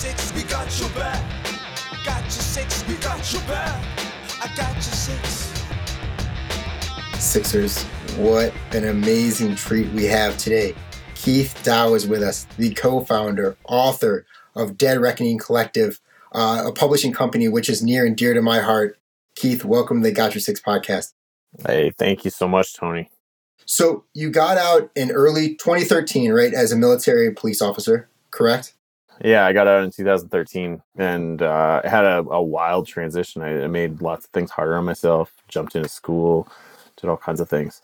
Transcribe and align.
Got 0.00 0.06
your 0.06 0.16
six, 0.16 0.34
we 0.34 0.42
got 0.44 0.80
your 0.80 0.88
back. 0.90 1.46
Got 2.06 2.22
your 2.22 2.30
six, 2.30 2.88
we 2.88 2.94
got 2.94 3.32
your 3.34 3.42
back. 3.42 3.84
I 4.40 4.46
got 4.56 4.72
your 4.72 4.82
six. 4.82 5.52
Sixers, 7.22 7.82
what 8.16 8.54
an 8.72 8.88
amazing 8.88 9.56
treat 9.56 9.92
we 9.92 10.04
have 10.04 10.38
today. 10.38 10.74
Keith 11.16 11.60
Dow 11.64 11.92
is 11.92 12.06
with 12.06 12.22
us, 12.22 12.46
the 12.56 12.72
co 12.72 13.04
founder, 13.04 13.58
author 13.64 14.24
of 14.54 14.78
Dead 14.78 14.98
Reckoning 14.98 15.36
Collective, 15.36 16.00
uh, 16.32 16.62
a 16.68 16.72
publishing 16.72 17.12
company 17.12 17.48
which 17.48 17.68
is 17.68 17.82
near 17.82 18.06
and 18.06 18.16
dear 18.16 18.32
to 18.32 18.40
my 18.40 18.60
heart. 18.60 18.96
Keith, 19.34 19.66
welcome 19.66 20.02
to 20.02 20.08
the 20.08 20.14
Got 20.14 20.34
Your 20.34 20.40
Six 20.40 20.62
podcast. 20.62 21.12
Hey, 21.66 21.90
thank 21.90 22.24
you 22.24 22.30
so 22.30 22.48
much, 22.48 22.72
Tony. 22.72 23.10
So, 23.66 24.04
you 24.14 24.30
got 24.30 24.56
out 24.56 24.90
in 24.94 25.10
early 25.10 25.56
2013, 25.56 26.32
right, 26.32 26.54
as 26.54 26.72
a 26.72 26.76
military 26.76 27.34
police 27.34 27.60
officer, 27.60 28.08
correct? 28.30 28.72
Yeah, 29.22 29.44
I 29.44 29.52
got 29.52 29.66
out 29.66 29.84
in 29.84 29.90
2013 29.90 30.82
and 30.96 31.42
uh, 31.42 31.82
had 31.84 32.04
a, 32.04 32.18
a, 32.30 32.42
wild 32.42 32.86
transition. 32.86 33.42
I, 33.42 33.64
I, 33.64 33.66
made 33.66 34.00
lots 34.00 34.24
of 34.24 34.30
things 34.30 34.50
harder 34.50 34.76
on 34.76 34.86
myself, 34.86 35.32
jumped 35.46 35.76
into 35.76 35.90
school, 35.90 36.48
did 36.96 37.10
all 37.10 37.18
kinds 37.18 37.40
of 37.40 37.48
things. 37.48 37.82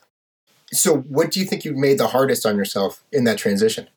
So, 0.73 0.97
what 0.97 1.31
do 1.31 1.39
you 1.39 1.45
think 1.45 1.63
you 1.63 1.73
made 1.75 1.99
the 1.99 2.07
hardest 2.07 2.45
on 2.45 2.57
yourself 2.57 3.03
in 3.11 3.23
that 3.25 3.37
transition? 3.37 3.87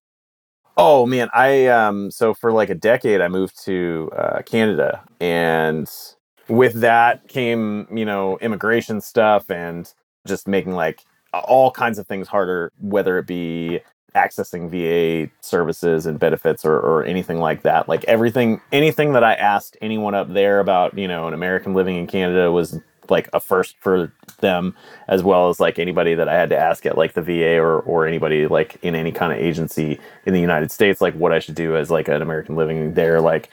Oh 0.76 1.04
man, 1.04 1.28
I 1.34 1.66
um 1.66 2.10
so 2.10 2.32
for 2.32 2.52
like 2.52 2.70
a 2.70 2.74
decade 2.74 3.20
I 3.20 3.28
moved 3.28 3.62
to 3.64 4.10
uh, 4.16 4.42
Canada 4.42 5.02
and 5.20 5.90
with 6.48 6.80
that 6.80 7.28
came, 7.28 7.86
you 7.92 8.04
know, 8.04 8.38
immigration 8.38 9.00
stuff 9.00 9.50
and 9.50 9.92
just 10.26 10.48
making 10.48 10.72
like 10.72 11.04
all 11.32 11.70
kinds 11.70 11.98
of 11.98 12.06
things 12.06 12.28
harder 12.28 12.72
whether 12.78 13.18
it 13.18 13.26
be 13.26 13.80
accessing 14.14 14.68
VA 14.70 15.30
services 15.40 16.06
and 16.06 16.18
benefits 16.18 16.64
or, 16.64 16.74
or 16.78 17.04
anything 17.04 17.38
like 17.38 17.62
that. 17.62 17.88
Like 17.88 18.04
everything, 18.04 18.60
anything 18.72 19.12
that 19.12 19.24
I 19.24 19.34
asked 19.34 19.76
anyone 19.80 20.14
up 20.14 20.32
there 20.32 20.60
about, 20.60 20.96
you 20.96 21.08
know, 21.08 21.28
an 21.28 21.34
American 21.34 21.74
living 21.74 21.96
in 21.96 22.06
Canada 22.06 22.50
was 22.50 22.78
like 23.08 23.28
a 23.32 23.40
first 23.40 23.76
for 23.80 24.12
them, 24.40 24.74
as 25.08 25.22
well 25.22 25.48
as 25.48 25.60
like 25.60 25.78
anybody 25.78 26.14
that 26.14 26.28
I 26.28 26.34
had 26.34 26.50
to 26.50 26.58
ask 26.58 26.86
at 26.86 26.96
like 26.96 27.14
the 27.14 27.22
VA 27.22 27.56
or, 27.58 27.80
or 27.80 28.06
anybody 28.06 28.46
like 28.46 28.78
in 28.82 28.94
any 28.94 29.12
kind 29.12 29.32
of 29.32 29.38
agency 29.38 29.98
in 30.26 30.32
the 30.32 30.40
United 30.40 30.70
States, 30.70 31.00
like 31.00 31.14
what 31.14 31.32
I 31.32 31.38
should 31.38 31.54
do 31.56 31.76
as 31.76 31.90
like 31.90 32.08
an 32.08 32.22
American 32.22 32.56
living 32.56 32.94
there. 32.94 33.20
Like 33.20 33.50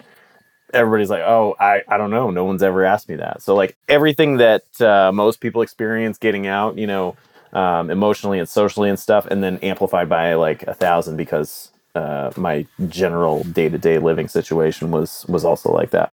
everybody's 0.74 1.10
like, 1.10 1.22
oh, 1.22 1.56
I, 1.60 1.82
I 1.88 1.98
don't 1.98 2.12
know. 2.12 2.30
No 2.30 2.46
one's 2.46 2.64
ever 2.64 2.86
asked 2.86 3.10
me 3.10 3.16
that. 3.16 3.42
So 3.42 3.56
like 3.56 3.76
everything 3.88 4.38
that 4.38 4.82
uh, 4.82 5.12
most 5.14 5.40
people 5.40 5.62
experience 5.62 6.18
getting 6.18 6.48
out, 6.48 6.78
you 6.78 6.88
know, 6.88 7.16
um, 7.54 7.90
emotionally 7.90 8.40
and 8.40 8.48
socially 8.48 8.90
and 8.90 9.00
stuff, 9.00 9.26
and 9.28 9.44
then 9.44 9.58
amplified 9.60 10.10
by 10.10 10.34
like 10.36 10.64
a 10.64 10.74
thousand 10.74 11.18
because 11.18 11.72
uh, 11.96 12.32
my 12.38 12.66
general 12.88 13.44
day 13.46 13.70
to 13.70 13.78
day 13.78 13.98
living 13.98 14.28
situation 14.28 14.92
was 14.92 15.26
was 15.28 15.44
also 15.44 15.72
like 15.72 15.92
that. 15.92 16.12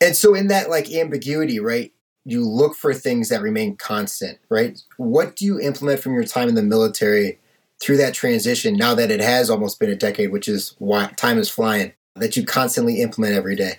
And 0.00 0.14
so, 0.14 0.34
in 0.34 0.48
that 0.48 0.68
like 0.68 0.90
ambiguity, 0.92 1.58
right? 1.58 1.92
You 2.24 2.46
look 2.46 2.74
for 2.74 2.92
things 2.92 3.28
that 3.28 3.40
remain 3.40 3.76
constant, 3.76 4.38
right? 4.48 4.80
What 4.96 5.36
do 5.36 5.44
you 5.44 5.60
implement 5.60 6.00
from 6.00 6.14
your 6.14 6.24
time 6.24 6.48
in 6.48 6.54
the 6.54 6.62
military 6.62 7.38
through 7.80 7.98
that 7.98 8.14
transition? 8.14 8.76
Now 8.76 8.94
that 8.94 9.10
it 9.10 9.20
has 9.20 9.48
almost 9.48 9.78
been 9.78 9.90
a 9.90 9.96
decade, 9.96 10.32
which 10.32 10.48
is 10.48 10.74
why 10.78 11.06
time 11.16 11.38
is 11.38 11.48
flying, 11.48 11.92
that 12.16 12.36
you 12.36 12.44
constantly 12.44 13.00
implement 13.00 13.34
every 13.34 13.54
day. 13.54 13.78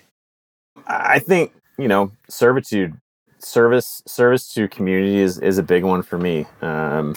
I 0.86 1.18
think 1.18 1.52
you 1.78 1.88
know 1.88 2.10
servitude 2.28 2.98
service 3.40 4.02
service 4.06 4.52
to 4.54 4.68
community 4.68 5.18
is, 5.18 5.38
is 5.38 5.58
a 5.58 5.62
big 5.62 5.84
one 5.84 6.02
for 6.02 6.18
me. 6.18 6.46
Um, 6.62 7.14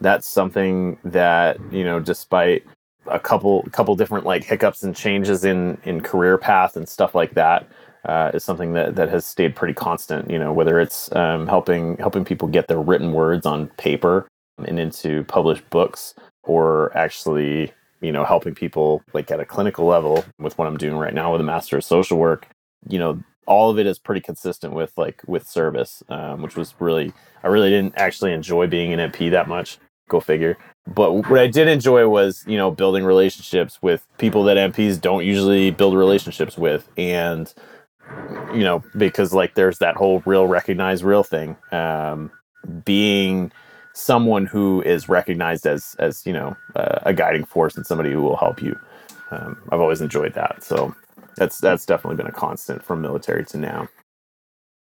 that's 0.00 0.26
something 0.26 0.98
that 1.04 1.58
you 1.72 1.84
know, 1.84 2.00
despite 2.00 2.64
a 3.06 3.18
couple 3.18 3.62
couple 3.72 3.96
different 3.96 4.24
like 4.24 4.44
hiccups 4.44 4.82
and 4.82 4.94
changes 4.94 5.44
in 5.44 5.78
in 5.84 6.00
career 6.00 6.38
path 6.38 6.76
and 6.76 6.88
stuff 6.88 7.14
like 7.14 7.34
that, 7.34 7.66
uh, 8.04 8.30
is 8.34 8.44
something 8.44 8.72
that 8.74 8.96
that 8.96 9.08
has 9.08 9.24
stayed 9.24 9.54
pretty 9.54 9.74
constant. 9.74 10.30
You 10.30 10.38
know, 10.38 10.52
whether 10.52 10.80
it's 10.80 11.14
um, 11.14 11.46
helping 11.46 11.96
helping 11.98 12.24
people 12.24 12.48
get 12.48 12.68
their 12.68 12.80
written 12.80 13.12
words 13.12 13.46
on 13.46 13.68
paper 13.78 14.26
and 14.58 14.78
into 14.78 15.24
published 15.24 15.68
books, 15.70 16.14
or 16.42 16.96
actually 16.96 17.72
you 18.00 18.12
know 18.12 18.24
helping 18.24 18.54
people 18.54 19.02
like 19.14 19.30
at 19.30 19.40
a 19.40 19.44
clinical 19.44 19.86
level 19.86 20.24
with 20.38 20.58
what 20.58 20.66
I'm 20.66 20.76
doing 20.76 20.96
right 20.96 21.14
now 21.14 21.32
with 21.32 21.40
a 21.40 21.44
master 21.44 21.78
of 21.78 21.84
social 21.84 22.18
work. 22.18 22.48
You 22.88 22.98
know, 22.98 23.22
all 23.46 23.70
of 23.70 23.78
it 23.78 23.86
is 23.86 23.98
pretty 23.98 24.20
consistent 24.20 24.72
with 24.72 24.92
like 24.96 25.22
with 25.26 25.46
service, 25.46 26.02
um, 26.08 26.42
which 26.42 26.56
was 26.56 26.74
really 26.78 27.12
I 27.42 27.48
really 27.48 27.70
didn't 27.70 27.94
actually 27.96 28.32
enjoy 28.32 28.66
being 28.66 28.92
an 28.92 29.10
MP 29.10 29.30
that 29.30 29.48
much. 29.48 29.78
Go 30.08 30.20
figure. 30.20 30.56
But 30.86 31.12
what 31.12 31.40
I 31.40 31.46
did 31.46 31.68
enjoy 31.68 32.08
was 32.08 32.44
you 32.46 32.56
know 32.56 32.70
building 32.70 33.04
relationships 33.04 33.80
with 33.82 34.06
people 34.18 34.44
that 34.44 34.56
MPs 34.56 35.00
don't 35.00 35.24
usually 35.24 35.70
build 35.70 35.94
relationships 35.94 36.56
with, 36.58 36.88
and 36.96 37.52
you 38.52 38.64
know 38.64 38.82
because 38.96 39.32
like 39.32 39.54
there's 39.54 39.78
that 39.78 39.96
whole 39.96 40.22
real 40.26 40.46
recognize 40.46 41.02
real 41.02 41.22
thing. 41.22 41.56
Um, 41.70 42.30
being 42.84 43.52
someone 43.94 44.46
who 44.46 44.82
is 44.82 45.08
recognized 45.08 45.66
as 45.66 45.96
as 45.98 46.24
you 46.26 46.32
know 46.32 46.56
uh, 46.76 47.00
a 47.02 47.12
guiding 47.12 47.44
force 47.44 47.76
and 47.76 47.86
somebody 47.86 48.12
who 48.12 48.22
will 48.22 48.36
help 48.36 48.62
you. 48.62 48.78
Um, 49.30 49.56
I've 49.70 49.80
always 49.80 50.02
enjoyed 50.02 50.34
that. 50.34 50.62
So 50.62 50.94
that's 51.36 51.58
that's 51.58 51.86
definitely 51.86 52.16
been 52.16 52.26
a 52.26 52.32
constant 52.32 52.84
from 52.84 53.00
military 53.00 53.44
to 53.46 53.58
now. 53.58 53.88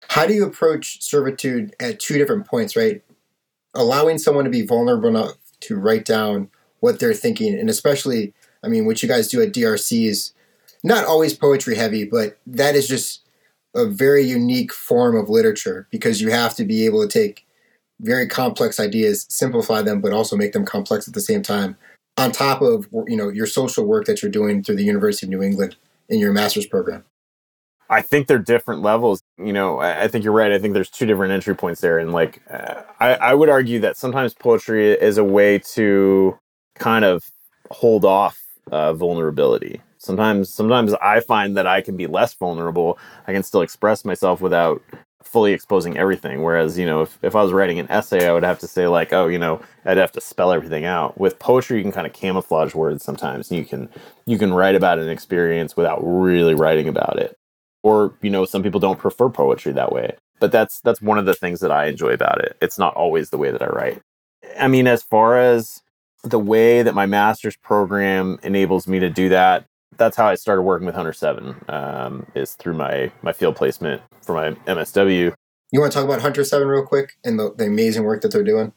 How 0.09 0.27
do 0.27 0.35
you 0.35 0.47
approach 0.47 1.03
servitude 1.03 1.75
at 1.81 2.01
two 2.01 2.19
different 2.19 2.47
points, 2.47 2.77
right? 2.77 3.03
Allowing 3.75 4.19
someone 4.19 4.45
to 4.45 4.51
be 4.51 4.67
vulnerable 4.67 5.09
enough 5.09 5.35
to 5.61 5.77
write 5.77 6.05
down 6.05 6.51
what 6.81 7.01
they're 7.01 7.15
thinking, 7.15 7.59
and 7.59 7.69
especially, 7.69 8.33
I 8.63 8.69
mean, 8.69 8.87
what 8.87 9.03
you 9.03 9.09
guys 9.09 9.29
do 9.29 9.43
at 9.43 9.53
DRC 9.53 10.07
is 10.07 10.33
not 10.85 11.05
always 11.05 11.35
poetry 11.35 11.75
heavy, 11.75 12.05
but 12.05 12.39
that 12.47 12.75
is 12.75 12.87
just 12.87 13.23
a 13.75 13.87
very 13.87 14.23
unique 14.23 14.73
form 14.73 15.17
of 15.17 15.29
literature 15.29 15.87
because 15.91 16.21
you 16.21 16.31
have 16.31 16.55
to 16.57 16.65
be 16.65 16.87
able 16.87 17.03
to 17.03 17.09
take 17.09 17.47
very 18.01 18.29
complex 18.29 18.79
ideas, 18.79 19.27
simplify 19.29 19.83
them, 19.83 20.01
but 20.01 20.13
also 20.13 20.37
make 20.37 20.53
them 20.53 20.65
complex 20.65 21.09
at 21.09 21.15
the 21.15 21.21
same 21.21 21.43
time. 21.43 21.77
On 22.19 22.33
top 22.33 22.63
of 22.63 22.87
you 23.07 23.17
know 23.17 23.29
your 23.29 23.47
social 23.47 23.85
work 23.85 24.07
that 24.07 24.23
you're 24.23 24.31
doing 24.31 24.63
through 24.63 24.77
the 24.77 24.85
University 24.85 25.27
of 25.27 25.31
New 25.31 25.43
England 25.43 25.77
in 26.09 26.19
your 26.19 26.33
master's 26.33 26.67
program? 26.67 27.05
I 27.89 28.03
think 28.03 28.27
they're 28.27 28.39
different 28.39 28.83
levels. 28.83 29.23
You 29.39 29.53
know, 29.53 29.79
I 29.79 30.09
think 30.09 30.25
you're 30.25 30.33
right. 30.33 30.53
I 30.53 30.59
think 30.59 30.75
there's 30.75 30.91
two 30.91 31.07
different 31.07 31.33
entry 31.33 31.55
points 31.55 31.81
there. 31.81 31.99
And 31.99 32.13
like, 32.13 32.43
uh, 32.51 32.83
I, 32.99 33.15
I 33.15 33.35
would 33.35 33.49
argue 33.49 33.79
that 33.81 33.97
sometimes 33.97 34.35
poetry 34.35 34.91
is 34.93 35.19
a 35.19 35.25
way 35.25 35.61
to 35.75 36.37
kind 36.75 37.05
of 37.05 37.31
hold 37.71 38.05
off 38.05 38.43
uh, 38.73 38.93
vulnerability. 38.93 39.81
Sometimes, 39.99 40.51
sometimes 40.51 40.95
I 40.95 41.21
find 41.21 41.57
that 41.57 41.67
I 41.67 41.81
can 41.81 41.97
be 41.97 42.07
less 42.07 42.35
vulnerable. 42.35 42.99
I 43.27 43.33
can 43.33 43.43
still 43.43 43.63
express 43.63 44.05
myself 44.05 44.41
without 44.41 44.83
fully 45.27 45.53
exposing 45.53 45.99
everything. 45.99 46.43
Whereas, 46.43 46.79
you 46.79 46.87
know, 46.87 47.03
if, 47.03 47.19
if 47.23 47.35
I 47.35 47.43
was 47.43 47.53
writing 47.53 47.79
an 47.79 47.91
essay, 47.91 48.27
I 48.29 48.33
would 48.33 48.45
have 48.45 48.59
to 48.61 48.67
say 48.67 48.87
like, 48.87 49.13
oh, 49.13 49.27
you 49.27 49.39
know, 49.39 49.61
I'd 49.85 49.99
have 49.99 50.13
to 50.13 50.21
spell 50.21 50.53
everything 50.53 50.85
out. 50.85 51.19
With 51.19 51.39
poetry, 51.39 51.79
you 51.79 51.83
can 51.83 51.93
kind 51.93 52.07
of 52.07 52.13
camouflage 52.13 52.75
words 52.75 53.05
sometimes. 53.05 53.51
You 53.51 53.65
can 53.65 53.89
you 54.25 54.39
can 54.39 54.55
write 54.55 54.75
about 54.75 54.99
an 54.99 55.09
experience 55.09 55.77
without 55.77 56.01
really 56.03 56.55
writing 56.55 56.89
about 56.89 57.19
it. 57.19 57.37
Or, 57.83 58.15
you 58.23 58.31
know, 58.31 58.45
some 58.45 58.63
people 58.63 58.81
don't 58.81 58.99
prefer 58.99 59.29
poetry 59.29 59.73
that 59.73 59.93
way. 59.93 60.17
But 60.41 60.53
that's 60.53 60.81
that's 60.81 61.03
one 61.03 61.19
of 61.19 61.27
the 61.27 61.35
things 61.35 61.61
that 61.61 61.71
I 61.71 61.87
enjoy 61.87 62.11
about 62.11 62.41
it. 62.43 62.57
It's 62.61 62.79
not 62.79 62.95
always 62.95 63.31
the 63.31 63.39
way 63.39 63.51
that 63.51 63.63
I 63.63 63.67
write. 63.67 64.03
I 64.59 64.69
mean, 64.69 64.87
as 64.87 65.03
far 65.03 65.39
as 65.39 65.83
the 66.23 66.39
way 66.39 66.83
that 66.83 66.95
my 66.95 67.07
master's 67.07 67.57
program 67.57 68.39
enables 68.43 68.87
me 68.87 68.99
to 69.01 69.11
do 69.11 69.29
that, 69.31 69.65
that's 69.97 70.17
how 70.17 70.27
I 70.27 70.35
started 70.35 70.63
working 70.63 70.87
with 70.87 70.95
Hunter 70.95 71.13
Seven. 71.13 71.57
Um, 71.69 72.27
is 72.35 72.55
through 72.55 72.75
my 72.75 73.11
my 73.23 73.33
field 73.33 73.57
placement 73.57 74.03
for 74.23 74.35
my 74.35 74.51
MSW. 74.71 75.35
You 75.73 75.81
want 75.81 75.93
to 75.93 75.99
talk 75.99 76.05
about 76.05 76.21
Hunter 76.21 76.45
Seven 76.45 76.69
real 76.69 76.85
quick 76.85 77.17
and 77.25 77.39
the, 77.39 77.53
the 77.55 77.67
amazing 77.67 78.05
work 78.05 78.23
that 78.23 78.33
they're 78.33 78.45
doing? 78.45 78.73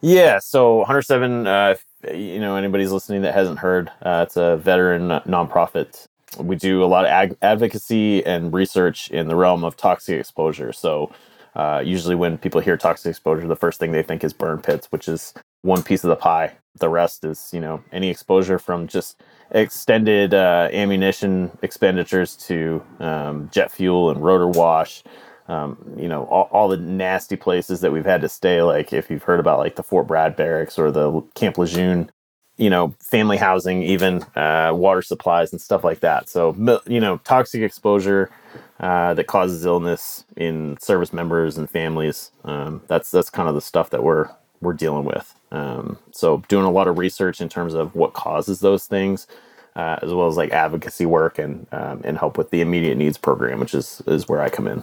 Yeah, 0.00 0.38
so 0.38 0.84
Hunter 0.84 1.00
Seven, 1.00 1.46
uh, 1.46 1.76
you 2.12 2.38
know, 2.38 2.56
anybody's 2.56 2.92
listening 2.92 3.22
that 3.22 3.32
hasn't 3.32 3.58
heard, 3.58 3.90
uh, 4.02 4.24
it's 4.26 4.36
a 4.36 4.58
veteran 4.58 5.08
nonprofit. 5.26 6.06
We 6.38 6.56
do 6.56 6.84
a 6.84 6.86
lot 6.86 7.04
of 7.04 7.10
ag- 7.10 7.36
advocacy 7.40 8.24
and 8.26 8.52
research 8.52 9.10
in 9.10 9.28
the 9.28 9.36
realm 9.36 9.64
of 9.64 9.76
toxic 9.76 10.20
exposure. 10.20 10.72
So, 10.72 11.10
uh, 11.54 11.80
usually 11.84 12.16
when 12.16 12.36
people 12.36 12.60
hear 12.60 12.76
toxic 12.76 13.10
exposure, 13.10 13.46
the 13.46 13.56
first 13.56 13.80
thing 13.80 13.92
they 13.92 14.02
think 14.02 14.24
is 14.24 14.32
burn 14.32 14.60
pits, 14.60 14.88
which 14.90 15.08
is 15.08 15.32
one 15.62 15.82
piece 15.82 16.04
of 16.04 16.08
the 16.08 16.16
pie. 16.16 16.52
The 16.80 16.88
rest 16.88 17.24
is, 17.24 17.50
you 17.54 17.60
know, 17.60 17.82
any 17.92 18.10
exposure 18.10 18.58
from 18.58 18.86
just 18.88 19.22
extended 19.50 20.34
uh, 20.34 20.68
ammunition 20.72 21.56
expenditures 21.62 22.36
to 22.36 22.82
um, 23.00 23.48
jet 23.52 23.70
fuel 23.70 24.10
and 24.10 24.22
rotor 24.22 24.48
wash. 24.48 25.02
Um, 25.46 25.96
you 25.98 26.08
know, 26.08 26.24
all, 26.24 26.48
all 26.52 26.68
the 26.68 26.78
nasty 26.78 27.36
places 27.36 27.80
that 27.82 27.92
we've 27.92 28.04
had 28.06 28.22
to 28.22 28.28
stay. 28.28 28.62
Like 28.62 28.92
if 28.92 29.10
you've 29.10 29.22
heard 29.22 29.40
about 29.40 29.58
like 29.58 29.76
the 29.76 29.82
Fort 29.82 30.06
Bragg 30.06 30.36
barracks 30.36 30.78
or 30.78 30.90
the 30.90 31.20
Camp 31.34 31.58
Lejeune, 31.58 32.10
you 32.56 32.70
know, 32.70 32.94
family 32.98 33.36
housing, 33.36 33.82
even 33.82 34.22
uh, 34.36 34.72
water 34.74 35.02
supplies 35.02 35.52
and 35.52 35.60
stuff 35.60 35.84
like 35.84 36.00
that. 36.00 36.30
So, 36.30 36.54
you 36.86 37.00
know, 37.00 37.18
toxic 37.24 37.60
exposure 37.62 38.30
uh, 38.80 39.14
that 39.14 39.26
causes 39.26 39.66
illness 39.66 40.24
in 40.36 40.78
service 40.80 41.12
members 41.12 41.58
and 41.58 41.68
families. 41.68 42.30
Um, 42.44 42.82
that's 42.86 43.10
that's 43.10 43.30
kind 43.30 43.48
of 43.48 43.54
the 43.54 43.60
stuff 43.60 43.90
that 43.90 44.02
we're 44.02 44.30
we're 44.64 44.72
dealing 44.72 45.04
with. 45.04 45.34
Um, 45.52 45.98
so, 46.10 46.42
doing 46.48 46.64
a 46.64 46.70
lot 46.70 46.88
of 46.88 46.98
research 46.98 47.40
in 47.40 47.48
terms 47.48 47.74
of 47.74 47.94
what 47.94 48.12
causes 48.12 48.60
those 48.60 48.86
things, 48.86 49.26
uh, 49.76 49.98
as 50.02 50.12
well 50.12 50.26
as 50.26 50.36
like 50.36 50.50
advocacy 50.50 51.06
work 51.06 51.38
and 51.38 51.66
um, 51.72 52.00
and 52.04 52.18
help 52.18 52.36
with 52.36 52.50
the 52.50 52.60
immediate 52.60 52.96
needs 52.96 53.18
program, 53.18 53.60
which 53.60 53.74
is 53.74 54.02
is 54.06 54.28
where 54.28 54.40
I 54.40 54.48
come 54.48 54.66
in. 54.66 54.82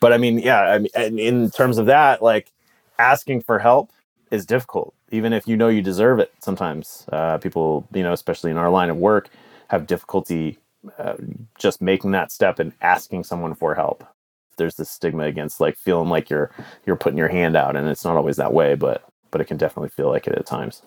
But 0.00 0.12
I 0.12 0.18
mean, 0.18 0.38
yeah, 0.38 0.62
I 0.62 0.78
mean, 0.78 1.18
in 1.18 1.50
terms 1.50 1.78
of 1.78 1.86
that, 1.86 2.22
like 2.22 2.50
asking 2.98 3.42
for 3.42 3.58
help 3.58 3.92
is 4.30 4.46
difficult, 4.46 4.94
even 5.10 5.32
if 5.32 5.46
you 5.46 5.56
know 5.56 5.68
you 5.68 5.82
deserve 5.82 6.18
it. 6.18 6.32
Sometimes 6.40 7.04
uh, 7.12 7.38
people, 7.38 7.86
you 7.92 8.02
know, 8.02 8.12
especially 8.12 8.50
in 8.50 8.56
our 8.56 8.70
line 8.70 8.90
of 8.90 8.96
work, 8.96 9.28
have 9.68 9.86
difficulty 9.86 10.58
uh, 10.98 11.14
just 11.58 11.82
making 11.82 12.12
that 12.12 12.32
step 12.32 12.58
and 12.58 12.72
asking 12.80 13.24
someone 13.24 13.54
for 13.54 13.74
help. 13.74 14.06
There's 14.56 14.76
this 14.76 14.90
stigma 14.90 15.24
against 15.24 15.60
like 15.60 15.76
feeling 15.76 16.08
like 16.08 16.30
you're 16.30 16.50
you're 16.86 16.96
putting 16.96 17.18
your 17.18 17.28
hand 17.28 17.56
out, 17.56 17.76
and 17.76 17.88
it's 17.88 18.04
not 18.04 18.16
always 18.16 18.36
that 18.36 18.52
way, 18.52 18.74
but 18.74 19.04
but 19.30 19.40
it 19.40 19.46
can 19.46 19.56
definitely 19.56 19.90
feel 19.90 20.08
like 20.08 20.26
it 20.26 20.34
at 20.34 20.46
times. 20.46 20.82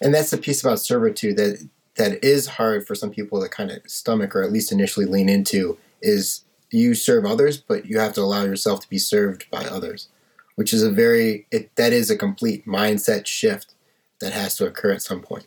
And 0.00 0.12
that's 0.12 0.30
the 0.30 0.38
piece 0.38 0.62
about 0.62 0.80
servitude 0.80 1.36
that 1.36 1.68
that 1.96 2.22
is 2.24 2.46
hard 2.46 2.86
for 2.86 2.94
some 2.94 3.10
people 3.10 3.40
to 3.40 3.48
kind 3.48 3.70
of 3.70 3.78
stomach 3.86 4.34
or 4.34 4.42
at 4.42 4.52
least 4.52 4.72
initially 4.72 5.06
lean 5.06 5.28
into 5.28 5.78
is 6.02 6.42
you 6.70 6.94
serve 6.94 7.24
others, 7.24 7.56
but 7.56 7.86
you 7.86 7.98
have 7.98 8.12
to 8.14 8.20
allow 8.20 8.42
yourself 8.42 8.80
to 8.80 8.88
be 8.88 8.98
served 8.98 9.48
by 9.50 9.64
others, 9.64 10.08
which 10.56 10.72
is 10.72 10.82
a 10.82 10.90
very 10.90 11.46
it, 11.50 11.74
that 11.76 11.92
is 11.92 12.10
a 12.10 12.16
complete 12.16 12.66
mindset 12.66 13.26
shift 13.26 13.74
that 14.20 14.32
has 14.32 14.56
to 14.56 14.66
occur 14.66 14.92
at 14.92 15.02
some 15.02 15.20
point. 15.20 15.46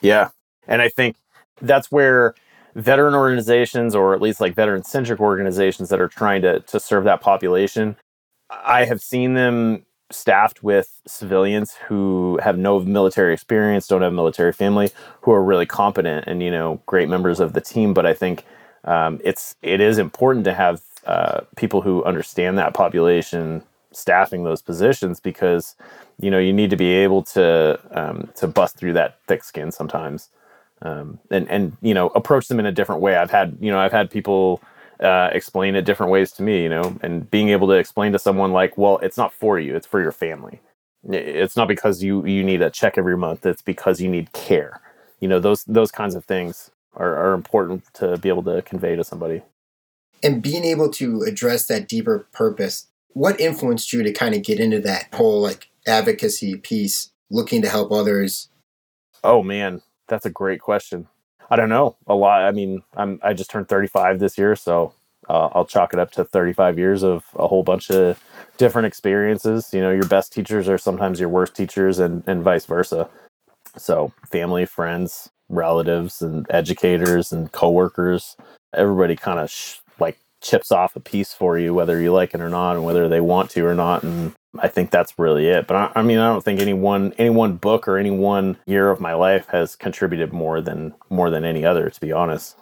Yeah, 0.00 0.30
and 0.66 0.80
I 0.80 0.88
think 0.88 1.16
that's 1.60 1.92
where 1.92 2.34
veteran 2.74 3.14
organizations, 3.14 3.94
or 3.94 4.14
at 4.14 4.20
least 4.20 4.40
like 4.40 4.54
veteran 4.54 4.82
centric 4.82 5.20
organizations 5.20 5.88
that 5.88 6.00
are 6.00 6.08
trying 6.08 6.42
to 6.42 6.60
to 6.60 6.80
serve 6.80 7.04
that 7.04 7.20
population, 7.20 7.96
I 8.50 8.84
have 8.84 9.00
seen 9.00 9.34
them 9.34 9.84
staffed 10.10 10.62
with 10.62 11.00
civilians 11.06 11.74
who 11.88 12.38
have 12.42 12.58
no 12.58 12.80
military 12.80 13.32
experience, 13.32 13.86
don't 13.86 14.02
have 14.02 14.12
military 14.12 14.52
family, 14.52 14.90
who 15.22 15.32
are 15.32 15.42
really 15.42 15.66
competent 15.66 16.26
and 16.26 16.42
you 16.42 16.50
know 16.50 16.80
great 16.86 17.08
members 17.08 17.40
of 17.40 17.52
the 17.52 17.60
team. 17.60 17.94
But 17.94 18.06
I 18.06 18.14
think 18.14 18.44
um, 18.84 19.20
it's 19.24 19.56
it 19.62 19.80
is 19.80 19.98
important 19.98 20.44
to 20.44 20.54
have 20.54 20.82
uh, 21.06 21.40
people 21.56 21.82
who 21.82 22.04
understand 22.04 22.58
that 22.58 22.74
population 22.74 23.62
staffing 23.92 24.44
those 24.44 24.60
positions 24.60 25.20
because 25.20 25.76
you 26.18 26.30
know 26.30 26.38
you 26.38 26.52
need 26.52 26.70
to 26.70 26.76
be 26.76 26.90
able 26.90 27.22
to 27.22 27.78
um, 27.92 28.28
to 28.34 28.46
bust 28.46 28.76
through 28.76 28.92
that 28.92 29.18
thick 29.26 29.44
skin 29.44 29.70
sometimes 29.70 30.28
um, 30.84 31.18
and 31.30 31.50
and 31.50 31.76
you 31.80 31.94
know 31.94 32.08
approach 32.08 32.48
them 32.48 32.60
in 32.60 32.66
a 32.66 32.72
different 32.72 33.00
way. 33.00 33.16
I've 33.16 33.30
had 33.30 33.56
you 33.60 33.72
know 33.72 33.78
I've 33.78 33.92
had 33.92 34.10
people 34.10 34.62
uh, 35.00 35.30
explain 35.32 35.74
it 35.74 35.82
different 35.84 36.12
ways 36.12 36.30
to 36.32 36.42
me, 36.42 36.62
you 36.62 36.68
know, 36.68 36.96
and 37.02 37.28
being 37.30 37.48
able 37.48 37.66
to 37.68 37.74
explain 37.74 38.12
to 38.12 38.18
someone 38.18 38.52
like, 38.52 38.78
well, 38.78 38.98
it's 38.98 39.16
not 39.16 39.32
for 39.32 39.58
you, 39.58 39.74
it's 39.74 39.86
for 39.86 40.00
your 40.00 40.12
family. 40.12 40.60
It's 41.08 41.56
not 41.56 41.68
because 41.68 42.02
you 42.02 42.24
you 42.24 42.44
need 42.44 42.62
a 42.62 42.70
check 42.70 42.96
every 42.96 43.16
month. 43.16 43.44
It's 43.44 43.62
because 43.62 44.00
you 44.00 44.08
need 44.08 44.32
care. 44.32 44.80
You 45.20 45.28
know 45.28 45.40
those 45.40 45.64
those 45.64 45.90
kinds 45.90 46.14
of 46.14 46.24
things 46.24 46.70
are, 46.94 47.14
are 47.16 47.34
important 47.34 47.82
to 47.94 48.16
be 48.18 48.28
able 48.28 48.44
to 48.44 48.62
convey 48.62 48.96
to 48.96 49.04
somebody. 49.04 49.42
And 50.22 50.42
being 50.42 50.64
able 50.64 50.90
to 50.92 51.22
address 51.22 51.66
that 51.66 51.88
deeper 51.88 52.26
purpose, 52.32 52.86
what 53.08 53.38
influenced 53.38 53.92
you 53.92 54.02
to 54.02 54.12
kind 54.12 54.34
of 54.34 54.42
get 54.42 54.60
into 54.60 54.80
that 54.80 55.12
whole 55.12 55.42
like 55.42 55.68
advocacy 55.86 56.56
piece, 56.56 57.10
looking 57.30 57.60
to 57.62 57.68
help 57.68 57.92
others? 57.92 58.48
Oh 59.22 59.42
man, 59.42 59.82
that's 60.14 60.26
a 60.26 60.30
great 60.30 60.60
question. 60.60 61.08
I 61.50 61.56
don't 61.56 61.68
know 61.68 61.96
a 62.06 62.14
lot. 62.14 62.42
I 62.42 62.52
mean, 62.52 62.82
I'm 62.96 63.20
I 63.22 63.34
just 63.34 63.50
turned 63.50 63.68
35 63.68 64.20
this 64.20 64.38
year, 64.38 64.56
so 64.56 64.94
uh, 65.28 65.48
I'll 65.52 65.66
chalk 65.66 65.92
it 65.92 65.98
up 65.98 66.12
to 66.12 66.24
35 66.24 66.78
years 66.78 67.02
of 67.02 67.24
a 67.36 67.48
whole 67.48 67.64
bunch 67.64 67.90
of 67.90 68.22
different 68.58 68.86
experiences. 68.86 69.70
You 69.72 69.82
know, 69.82 69.90
your 69.90 70.06
best 70.06 70.32
teachers 70.32 70.68
are 70.68 70.78
sometimes 70.78 71.20
your 71.20 71.28
worst 71.28 71.56
teachers, 71.56 71.98
and 71.98 72.24
and 72.26 72.42
vice 72.42 72.66
versa. 72.66 73.08
So, 73.76 74.12
family, 74.30 74.66
friends, 74.66 75.30
relatives 75.48 76.22
and 76.22 76.46
educators 76.50 77.32
and 77.32 77.52
coworkers 77.52 78.36
everybody 78.74 79.16
kind 79.16 79.38
of 79.38 79.50
sh- 79.50 79.78
like 79.98 80.18
chips 80.44 80.70
off 80.70 80.94
a 80.94 81.00
piece 81.00 81.32
for 81.32 81.58
you 81.58 81.72
whether 81.72 82.00
you 82.00 82.12
like 82.12 82.34
it 82.34 82.40
or 82.40 82.50
not 82.50 82.76
and 82.76 82.84
whether 82.84 83.08
they 83.08 83.20
want 83.20 83.50
to 83.50 83.64
or 83.64 83.74
not 83.74 84.02
and 84.02 84.32
i 84.58 84.68
think 84.68 84.90
that's 84.90 85.18
really 85.18 85.48
it. 85.48 85.66
But 85.66 85.76
I, 85.76 86.00
I, 86.00 86.02
mean 86.02 86.18
i 86.18 86.28
don't 86.28 86.44
think 86.44 86.60
any 86.60 86.74
one 86.74 87.12
any 87.18 87.30
one 87.30 87.56
book 87.56 87.88
or 87.88 87.98
any 87.98 88.10
one 88.10 88.58
year 88.66 88.90
of 88.90 89.00
my 89.00 89.14
life 89.14 89.46
has 89.48 89.74
contributed 89.74 90.32
more 90.32 90.60
than 90.60 90.94
more 91.08 91.30
than 91.30 91.44
any 91.44 91.64
other 91.64 91.88
to 91.88 92.00
be 92.00 92.12
honest. 92.12 92.56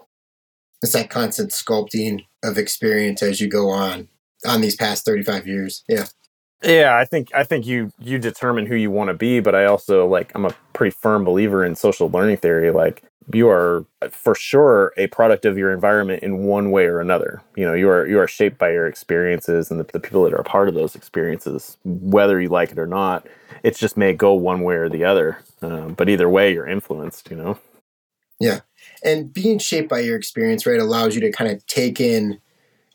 It's 0.81 0.93
that 0.95 1.11
constant 1.11 1.51
sculpting 1.51 2.27
of 2.43 2.59
experience 2.59 3.23
as 3.23 3.41
you 3.41 3.49
go 3.49 3.71
on 3.71 4.09
on 4.47 4.61
these 4.61 4.75
past 4.75 5.05
35 5.05 5.47
years. 5.47 5.85
Yeah. 5.89 6.07
Yeah, 6.65 6.97
I 6.97 7.05
think 7.05 7.35
I 7.35 7.43
think 7.43 7.67
you 7.67 7.93
you 7.99 8.19
determine 8.19 8.67
who 8.67 8.77
you 8.77 8.91
want 8.91 9.09
to 9.09 9.15
be, 9.15 9.41
but 9.41 9.55
I 9.55 9.65
also 9.65 10.07
like 10.07 10.31
I'm 10.35 10.45
a 10.45 10.55
pretty 10.73 10.95
firm 10.95 11.25
believer 11.25 11.65
in 11.65 11.75
social 11.75 12.09
learning 12.09 12.37
theory. 12.37 12.71
Like 12.71 13.03
you 13.33 13.49
are 13.49 13.85
for 14.11 14.35
sure 14.35 14.93
a 14.97 15.07
product 15.09 15.45
of 15.45 15.59
your 15.59 15.73
environment 15.73 16.23
in 16.23 16.45
one 16.45 16.71
way 16.71 16.85
or 16.85 17.01
another. 17.01 17.43
You 17.57 17.65
know, 17.65 17.75
you 17.75 17.89
are 17.89 18.07
you 18.07 18.19
are 18.19 18.29
shaped 18.29 18.59
by 18.59 18.73
your 18.73 18.87
experiences 18.87 19.71
and 19.71 19.81
the, 19.81 19.85
the 19.85 20.01
people 20.01 20.25
that 20.25 20.33
are 20.33 20.41
a 20.41 20.45
part 20.45 20.69
of 20.69 20.75
those 20.75 20.95
experiences, 20.95 21.77
whether 21.85 22.41
you 22.41 22.49
like 22.49 22.73
it 22.73 22.79
or 22.79 22.87
not. 22.87 23.27
It 23.63 23.77
just 23.77 23.97
may 23.97 24.13
go 24.13 24.35
one 24.35 24.63
way 24.63 24.75
or 24.75 24.89
the 24.89 25.05
other, 25.05 25.39
um, 25.61 25.95
but 25.95 26.09
either 26.09 26.29
way, 26.29 26.53
you're 26.53 26.67
influenced. 26.67 27.31
You 27.31 27.37
know. 27.37 27.59
Yeah, 28.41 28.61
and 29.05 29.33
being 29.33 29.59
shaped 29.59 29.89
by 29.89 30.01
your 30.01 30.17
experience, 30.17 30.67
right, 30.67 30.81
allows 30.81 31.15
you 31.15 31.21
to 31.21 31.31
kind 31.31 31.51
of 31.51 31.65
take 31.67 32.01
in 32.01 32.41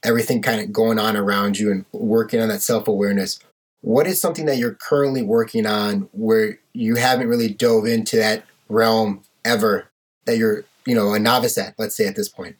everything 0.03 0.41
kind 0.41 0.61
of 0.61 0.71
going 0.71 0.99
on 0.99 1.15
around 1.15 1.57
you 1.57 1.71
and 1.71 1.85
working 1.91 2.41
on 2.41 2.49
that 2.49 2.61
self 2.61 2.87
awareness 2.87 3.39
what 3.81 4.07
is 4.07 4.19
something 4.19 4.45
that 4.45 4.57
you're 4.57 4.73
currently 4.73 5.21
working 5.21 5.65
on 5.65 6.09
where 6.11 6.59
you 6.73 6.95
haven't 6.95 7.27
really 7.27 7.47
dove 7.47 7.85
into 7.85 8.17
that 8.17 8.43
realm 8.69 9.21
ever 9.45 9.89
that 10.27 10.37
you're, 10.37 10.63
you 10.85 10.93
know, 10.93 11.13
a 11.13 11.19
novice 11.19 11.57
at, 11.57 11.73
let's 11.79 11.95
say 11.95 12.05
at 12.05 12.15
this 12.15 12.29
point? 12.29 12.55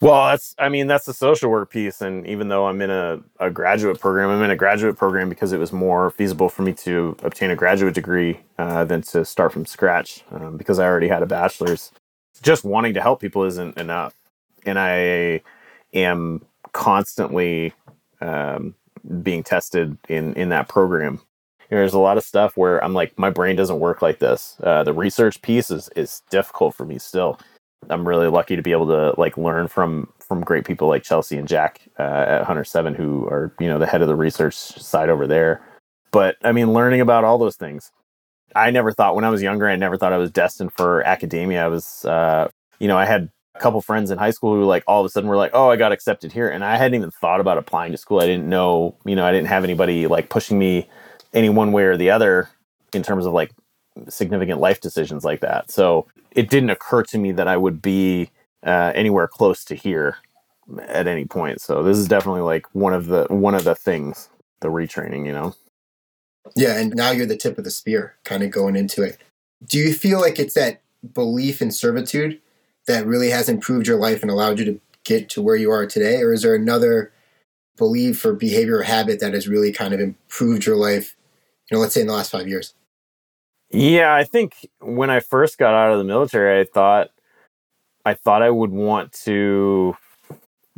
Well, 0.00 0.26
that's, 0.26 0.54
I 0.58 0.68
mean, 0.68 0.86
that's 0.86 1.06
the 1.06 1.14
social 1.14 1.50
work 1.50 1.70
piece. 1.70 2.00
And 2.00 2.26
even 2.26 2.48
though 2.48 2.66
I'm 2.66 2.82
in 2.82 2.90
a, 2.90 3.20
a 3.38 3.50
graduate 3.50 4.00
program, 4.00 4.28
I'm 4.30 4.42
in 4.42 4.50
a 4.50 4.56
graduate 4.56 4.96
program 4.96 5.28
because 5.28 5.52
it 5.52 5.58
was 5.58 5.72
more 5.72 6.10
feasible 6.10 6.48
for 6.48 6.62
me 6.62 6.72
to 6.74 7.16
obtain 7.22 7.50
a 7.50 7.56
graduate 7.56 7.94
degree 7.94 8.40
uh, 8.58 8.84
than 8.84 9.02
to 9.02 9.24
start 9.24 9.52
from 9.52 9.64
scratch 9.64 10.24
um, 10.30 10.56
because 10.56 10.78
I 10.78 10.84
already 10.84 11.08
had 11.08 11.22
a 11.22 11.26
bachelor's. 11.26 11.92
Just 12.42 12.64
wanting 12.64 12.94
to 12.94 13.00
help 13.00 13.20
people 13.20 13.44
isn't 13.44 13.78
enough. 13.78 14.14
And 14.66 14.78
I 14.78 15.42
am 15.94 16.44
constantly 16.72 17.72
um, 18.20 18.74
being 19.22 19.42
tested 19.42 19.96
in 20.08 20.34
in 20.34 20.48
that 20.50 20.68
program. 20.68 21.20
There's 21.70 21.94
a 21.94 21.98
lot 21.98 22.16
of 22.16 22.24
stuff 22.24 22.56
where 22.56 22.82
I'm 22.82 22.94
like, 22.94 23.18
my 23.18 23.30
brain 23.30 23.56
doesn't 23.56 23.80
work 23.80 24.02
like 24.02 24.18
this. 24.18 24.56
Uh, 24.62 24.82
the 24.84 24.92
research 24.92 25.42
piece 25.42 25.70
is 25.70 25.88
is 25.96 26.22
difficult 26.30 26.74
for 26.74 26.84
me 26.84 26.98
still. 26.98 27.38
I'm 27.90 28.06
really 28.06 28.28
lucky 28.28 28.56
to 28.56 28.62
be 28.62 28.72
able 28.72 28.86
to 28.88 29.18
like 29.20 29.36
learn 29.36 29.68
from 29.68 30.08
from 30.20 30.42
great 30.42 30.64
people 30.64 30.88
like 30.88 31.02
Chelsea 31.02 31.36
and 31.36 31.48
Jack 31.48 31.80
uh, 31.98 32.24
at 32.28 32.44
Hunter 32.44 32.64
Seven, 32.64 32.94
who 32.94 33.26
are 33.26 33.52
you 33.60 33.68
know 33.68 33.78
the 33.78 33.86
head 33.86 34.02
of 34.02 34.08
the 34.08 34.16
research 34.16 34.54
side 34.54 35.08
over 35.08 35.26
there. 35.26 35.62
But 36.10 36.36
I 36.42 36.52
mean, 36.52 36.72
learning 36.72 37.00
about 37.00 37.24
all 37.24 37.38
those 37.38 37.56
things. 37.56 37.90
I 38.56 38.70
never 38.70 38.92
thought 38.92 39.16
when 39.16 39.24
I 39.24 39.30
was 39.30 39.42
younger, 39.42 39.68
I 39.68 39.76
never 39.76 39.96
thought 39.96 40.12
I 40.12 40.18
was 40.18 40.30
destined 40.30 40.72
for 40.72 41.02
academia. 41.02 41.64
I 41.64 41.68
was, 41.68 42.04
uh, 42.04 42.48
you 42.78 42.86
know, 42.86 42.96
I 42.96 43.04
had 43.04 43.30
a 43.56 43.58
couple 43.58 43.80
friends 43.80 44.12
in 44.12 44.18
high 44.18 44.30
school 44.30 44.54
who 44.54 44.64
like 44.64 44.84
all 44.86 45.00
of 45.00 45.06
a 45.06 45.08
sudden 45.08 45.28
were 45.28 45.36
like, 45.36 45.50
"Oh, 45.54 45.70
I 45.70 45.76
got 45.76 45.92
accepted 45.92 46.32
here," 46.32 46.48
and 46.48 46.64
I 46.64 46.76
hadn't 46.76 46.94
even 46.94 47.10
thought 47.10 47.40
about 47.40 47.58
applying 47.58 47.92
to 47.92 47.98
school. 47.98 48.20
I 48.20 48.26
didn't 48.26 48.48
know, 48.48 48.96
you 49.04 49.16
know, 49.16 49.24
I 49.26 49.32
didn't 49.32 49.48
have 49.48 49.64
anybody 49.64 50.06
like 50.06 50.28
pushing 50.28 50.58
me 50.58 50.88
any 51.34 51.50
one 51.50 51.72
way 51.72 51.84
or 51.84 51.96
the 51.96 52.10
other 52.10 52.48
in 52.92 53.02
terms 53.02 53.26
of 53.26 53.32
like 53.32 53.52
significant 54.08 54.60
life 54.60 54.80
decisions 54.80 55.24
like 55.24 55.40
that. 55.40 55.70
So 55.70 56.06
it 56.30 56.48
didn't 56.48 56.70
occur 56.70 57.02
to 57.04 57.18
me 57.18 57.32
that 57.32 57.48
I 57.48 57.56
would 57.56 57.82
be 57.82 58.30
uh, 58.64 58.92
anywhere 58.94 59.28
close 59.28 59.64
to 59.66 59.74
here 59.74 60.16
at 60.88 61.06
any 61.06 61.24
point. 61.24 61.60
So 61.60 61.82
this 61.82 61.98
is 61.98 62.08
definitely 62.08 62.40
like 62.40 62.66
one 62.74 62.94
of 62.94 63.06
the 63.06 63.26
one 63.28 63.54
of 63.54 63.64
the 63.64 63.74
things, 63.74 64.30
the 64.60 64.68
retraining, 64.68 65.26
you 65.26 65.32
know. 65.32 65.54
Yeah, 66.56 66.78
and 66.78 66.94
now 66.94 67.10
you're 67.10 67.26
the 67.26 67.36
tip 67.36 67.58
of 67.58 67.64
the 67.64 67.70
spear, 67.70 68.14
kind 68.24 68.42
of 68.42 68.50
going 68.50 68.76
into 68.76 69.02
it. 69.02 69.18
Do 69.66 69.78
you 69.78 69.92
feel 69.92 70.20
like 70.20 70.38
it's 70.38 70.54
that 70.54 70.80
belief 71.12 71.62
in 71.62 71.70
servitude 71.70 72.40
that 72.86 73.06
really 73.06 73.30
has 73.30 73.48
improved 73.48 73.86
your 73.86 73.98
life 73.98 74.22
and 74.22 74.30
allowed 74.30 74.58
you 74.58 74.64
to 74.66 74.80
get 75.04 75.28
to 75.30 75.42
where 75.42 75.56
you 75.56 75.70
are 75.70 75.86
today? 75.86 76.20
Or 76.20 76.32
is 76.32 76.42
there 76.42 76.54
another 76.54 77.12
belief 77.76 78.24
or 78.24 78.34
behavior 78.34 78.78
or 78.78 78.82
habit 78.82 79.20
that 79.20 79.34
has 79.34 79.48
really 79.48 79.72
kind 79.72 79.94
of 79.94 80.00
improved 80.00 80.66
your 80.66 80.76
life, 80.76 81.16
you 81.70 81.76
know, 81.76 81.80
let's 81.80 81.94
say 81.94 82.02
in 82.02 82.06
the 82.06 82.12
last 82.12 82.30
five 82.30 82.48
years? 82.48 82.74
Yeah, 83.70 84.14
I 84.14 84.24
think 84.24 84.68
when 84.80 85.10
I 85.10 85.20
first 85.20 85.58
got 85.58 85.74
out 85.74 85.92
of 85.92 85.98
the 85.98 86.04
military, 86.04 86.60
I 86.60 86.64
thought 86.64 87.10
I 88.04 88.14
thought 88.14 88.42
I 88.42 88.50
would 88.50 88.70
want 88.70 89.12
to 89.24 89.96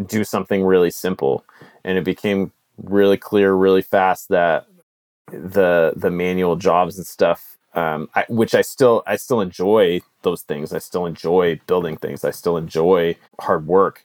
do 0.04 0.24
something 0.24 0.62
really 0.62 0.90
simple. 0.90 1.44
And 1.84 1.98
it 1.98 2.04
became 2.04 2.52
really 2.78 3.16
clear 3.16 3.52
really 3.54 3.82
fast 3.82 4.28
that 4.28 4.66
the 5.28 5.92
the 5.96 6.10
manual 6.10 6.56
jobs 6.56 6.96
and 6.96 7.06
stuff 7.06 7.56
um, 7.76 8.08
I, 8.14 8.24
which 8.28 8.54
I 8.54 8.62
still 8.62 9.02
I 9.06 9.16
still 9.16 9.40
enjoy 9.40 10.00
those 10.22 10.42
things. 10.42 10.72
I 10.72 10.78
still 10.78 11.04
enjoy 11.04 11.60
building 11.66 11.96
things. 11.96 12.24
I 12.24 12.30
still 12.30 12.56
enjoy 12.56 13.16
hard 13.38 13.66
work, 13.66 14.04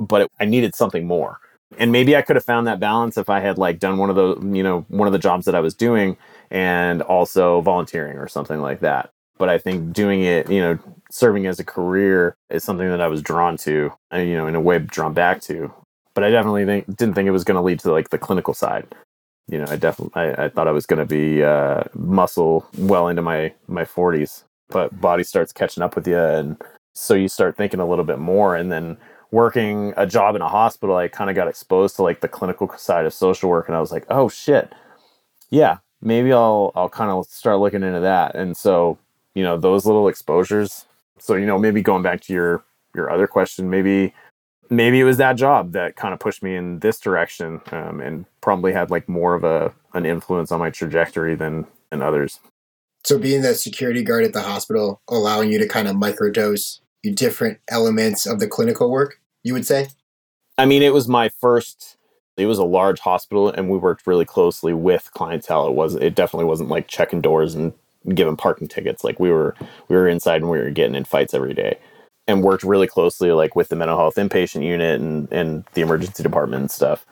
but 0.00 0.22
it, 0.22 0.30
I 0.40 0.46
needed 0.46 0.74
something 0.74 1.06
more. 1.06 1.38
And 1.78 1.92
maybe 1.92 2.16
I 2.16 2.22
could 2.22 2.36
have 2.36 2.44
found 2.44 2.66
that 2.66 2.80
balance 2.80 3.16
if 3.16 3.30
I 3.30 3.40
had 3.40 3.58
like 3.58 3.78
done 3.78 3.98
one 3.98 4.10
of 4.10 4.16
the 4.16 4.36
you 4.56 4.62
know 4.62 4.84
one 4.88 5.08
of 5.08 5.12
the 5.12 5.18
jobs 5.18 5.46
that 5.46 5.54
I 5.54 5.60
was 5.60 5.74
doing 5.74 6.16
and 6.50 7.02
also 7.02 7.60
volunteering 7.62 8.18
or 8.18 8.28
something 8.28 8.60
like 8.60 8.80
that. 8.80 9.10
But 9.38 9.48
I 9.48 9.58
think 9.58 9.92
doing 9.92 10.22
it, 10.22 10.50
you 10.50 10.60
know, 10.60 10.78
serving 11.10 11.46
as 11.46 11.58
a 11.58 11.64
career 11.64 12.36
is 12.50 12.62
something 12.62 12.88
that 12.88 13.00
I 13.00 13.08
was 13.08 13.22
drawn 13.22 13.56
to, 13.58 13.92
and 14.10 14.28
you 14.28 14.36
know, 14.36 14.46
in 14.46 14.54
a 14.54 14.60
way 14.60 14.78
drawn 14.78 15.14
back 15.14 15.40
to. 15.42 15.72
But 16.14 16.24
I 16.24 16.30
definitely 16.30 16.66
think, 16.66 16.86
didn't 16.96 17.14
think 17.14 17.26
it 17.26 17.32
was 17.32 17.44
going 17.44 17.56
to 17.56 17.62
lead 17.62 17.80
to 17.80 17.92
like 17.92 18.10
the 18.10 18.18
clinical 18.18 18.54
side 18.54 18.86
you 19.48 19.58
know, 19.58 19.66
I 19.68 19.76
definitely 19.76 20.12
I, 20.20 20.44
I 20.44 20.48
thought 20.48 20.68
I 20.68 20.72
was 20.72 20.86
going 20.86 20.98
to 20.98 21.06
be 21.06 21.42
uh, 21.42 21.84
muscle 21.94 22.66
well 22.78 23.08
into 23.08 23.22
my 23.22 23.52
my 23.66 23.84
40s, 23.84 24.44
but 24.68 24.98
body 25.00 25.24
starts 25.24 25.52
catching 25.52 25.82
up 25.82 25.96
with 25.96 26.06
you, 26.06 26.18
and 26.18 26.60
so 26.94 27.14
you 27.14 27.28
start 27.28 27.56
thinking 27.56 27.80
a 27.80 27.86
little 27.86 28.04
bit 28.04 28.18
more, 28.18 28.56
and 28.56 28.70
then 28.70 28.96
working 29.32 29.94
a 29.96 30.06
job 30.06 30.36
in 30.36 30.42
a 30.42 30.48
hospital, 30.48 30.94
I 30.94 31.08
kind 31.08 31.30
of 31.30 31.34
got 31.34 31.48
exposed 31.48 31.96
to 31.96 32.02
like 32.02 32.20
the 32.20 32.28
clinical 32.28 32.70
side 32.76 33.06
of 33.06 33.12
social 33.12 33.50
work, 33.50 33.66
and 33.66 33.76
I 33.76 33.80
was 33.80 33.90
like, 33.90 34.04
oh 34.08 34.28
shit, 34.28 34.72
yeah, 35.50 35.78
maybe 36.00 36.32
I'll 36.32 36.70
I'll 36.76 36.88
kind 36.88 37.10
of 37.10 37.26
start 37.26 37.58
looking 37.58 37.82
into 37.82 38.00
that, 38.00 38.36
and 38.36 38.56
so 38.56 38.98
you 39.34 39.42
know 39.42 39.58
those 39.58 39.84
little 39.84 40.06
exposures. 40.06 40.86
So 41.18 41.34
you 41.34 41.46
know 41.46 41.58
maybe 41.58 41.82
going 41.82 42.02
back 42.02 42.20
to 42.22 42.32
your 42.32 42.62
your 42.94 43.10
other 43.10 43.26
question, 43.26 43.70
maybe 43.70 44.14
maybe 44.70 45.00
it 45.00 45.04
was 45.04 45.16
that 45.16 45.34
job 45.34 45.72
that 45.72 45.96
kind 45.96 46.14
of 46.14 46.20
pushed 46.20 46.42
me 46.42 46.54
in 46.54 46.78
this 46.80 47.00
direction 47.00 47.60
um, 47.72 48.00
and 48.00 48.26
probably 48.40 48.72
had 48.72 48.90
like 48.90 49.08
more 49.08 49.34
of 49.34 49.44
a 49.44 49.72
an 49.94 50.06
influence 50.06 50.52
on 50.52 50.60
my 50.60 50.70
trajectory 50.70 51.34
than 51.34 51.66
than 51.90 52.02
others. 52.02 52.38
So 53.04 53.18
being 53.18 53.42
that 53.42 53.56
security 53.56 54.04
guard 54.04 54.24
at 54.24 54.32
the 54.32 54.42
hospital 54.42 55.00
allowing 55.08 55.50
you 55.50 55.58
to 55.58 55.66
kind 55.66 55.88
of 55.88 55.96
microdose 55.96 56.80
different 57.14 57.58
elements 57.68 58.26
of 58.26 58.38
the 58.38 58.46
clinical 58.46 58.88
work 58.88 59.20
you 59.42 59.52
would 59.54 59.66
say? 59.66 59.88
I 60.58 60.66
mean 60.66 60.82
it 60.82 60.92
was 60.92 61.08
my 61.08 61.28
first 61.40 61.96
it 62.36 62.46
was 62.46 62.58
a 62.58 62.64
large 62.64 63.00
hospital 63.00 63.48
and 63.48 63.68
we 63.68 63.78
worked 63.78 64.06
really 64.06 64.24
closely 64.24 64.72
with 64.72 65.10
clientele. 65.12 65.66
It 65.66 65.74
was 65.74 65.94
it 65.94 66.14
definitely 66.14 66.46
wasn't 66.46 66.70
like 66.70 66.88
checking 66.88 67.20
doors 67.20 67.54
and 67.54 67.72
giving 68.14 68.36
parking 68.36 68.68
tickets. 68.68 69.04
Like 69.04 69.20
we 69.20 69.30
were 69.30 69.54
we 69.88 69.96
were 69.96 70.08
inside 70.08 70.42
and 70.42 70.50
we 70.50 70.58
were 70.58 70.70
getting 70.70 70.94
in 70.94 71.04
fights 71.04 71.34
every 71.34 71.54
day 71.54 71.78
and 72.26 72.42
worked 72.42 72.62
really 72.64 72.86
closely 72.86 73.32
like 73.32 73.56
with 73.56 73.68
the 73.68 73.76
mental 73.76 73.96
health 73.96 74.16
inpatient 74.16 74.64
unit 74.64 75.00
and, 75.00 75.30
and 75.32 75.64
the 75.74 75.82
emergency 75.82 76.22
department 76.22 76.60
and 76.60 76.70
stuff. 76.70 77.04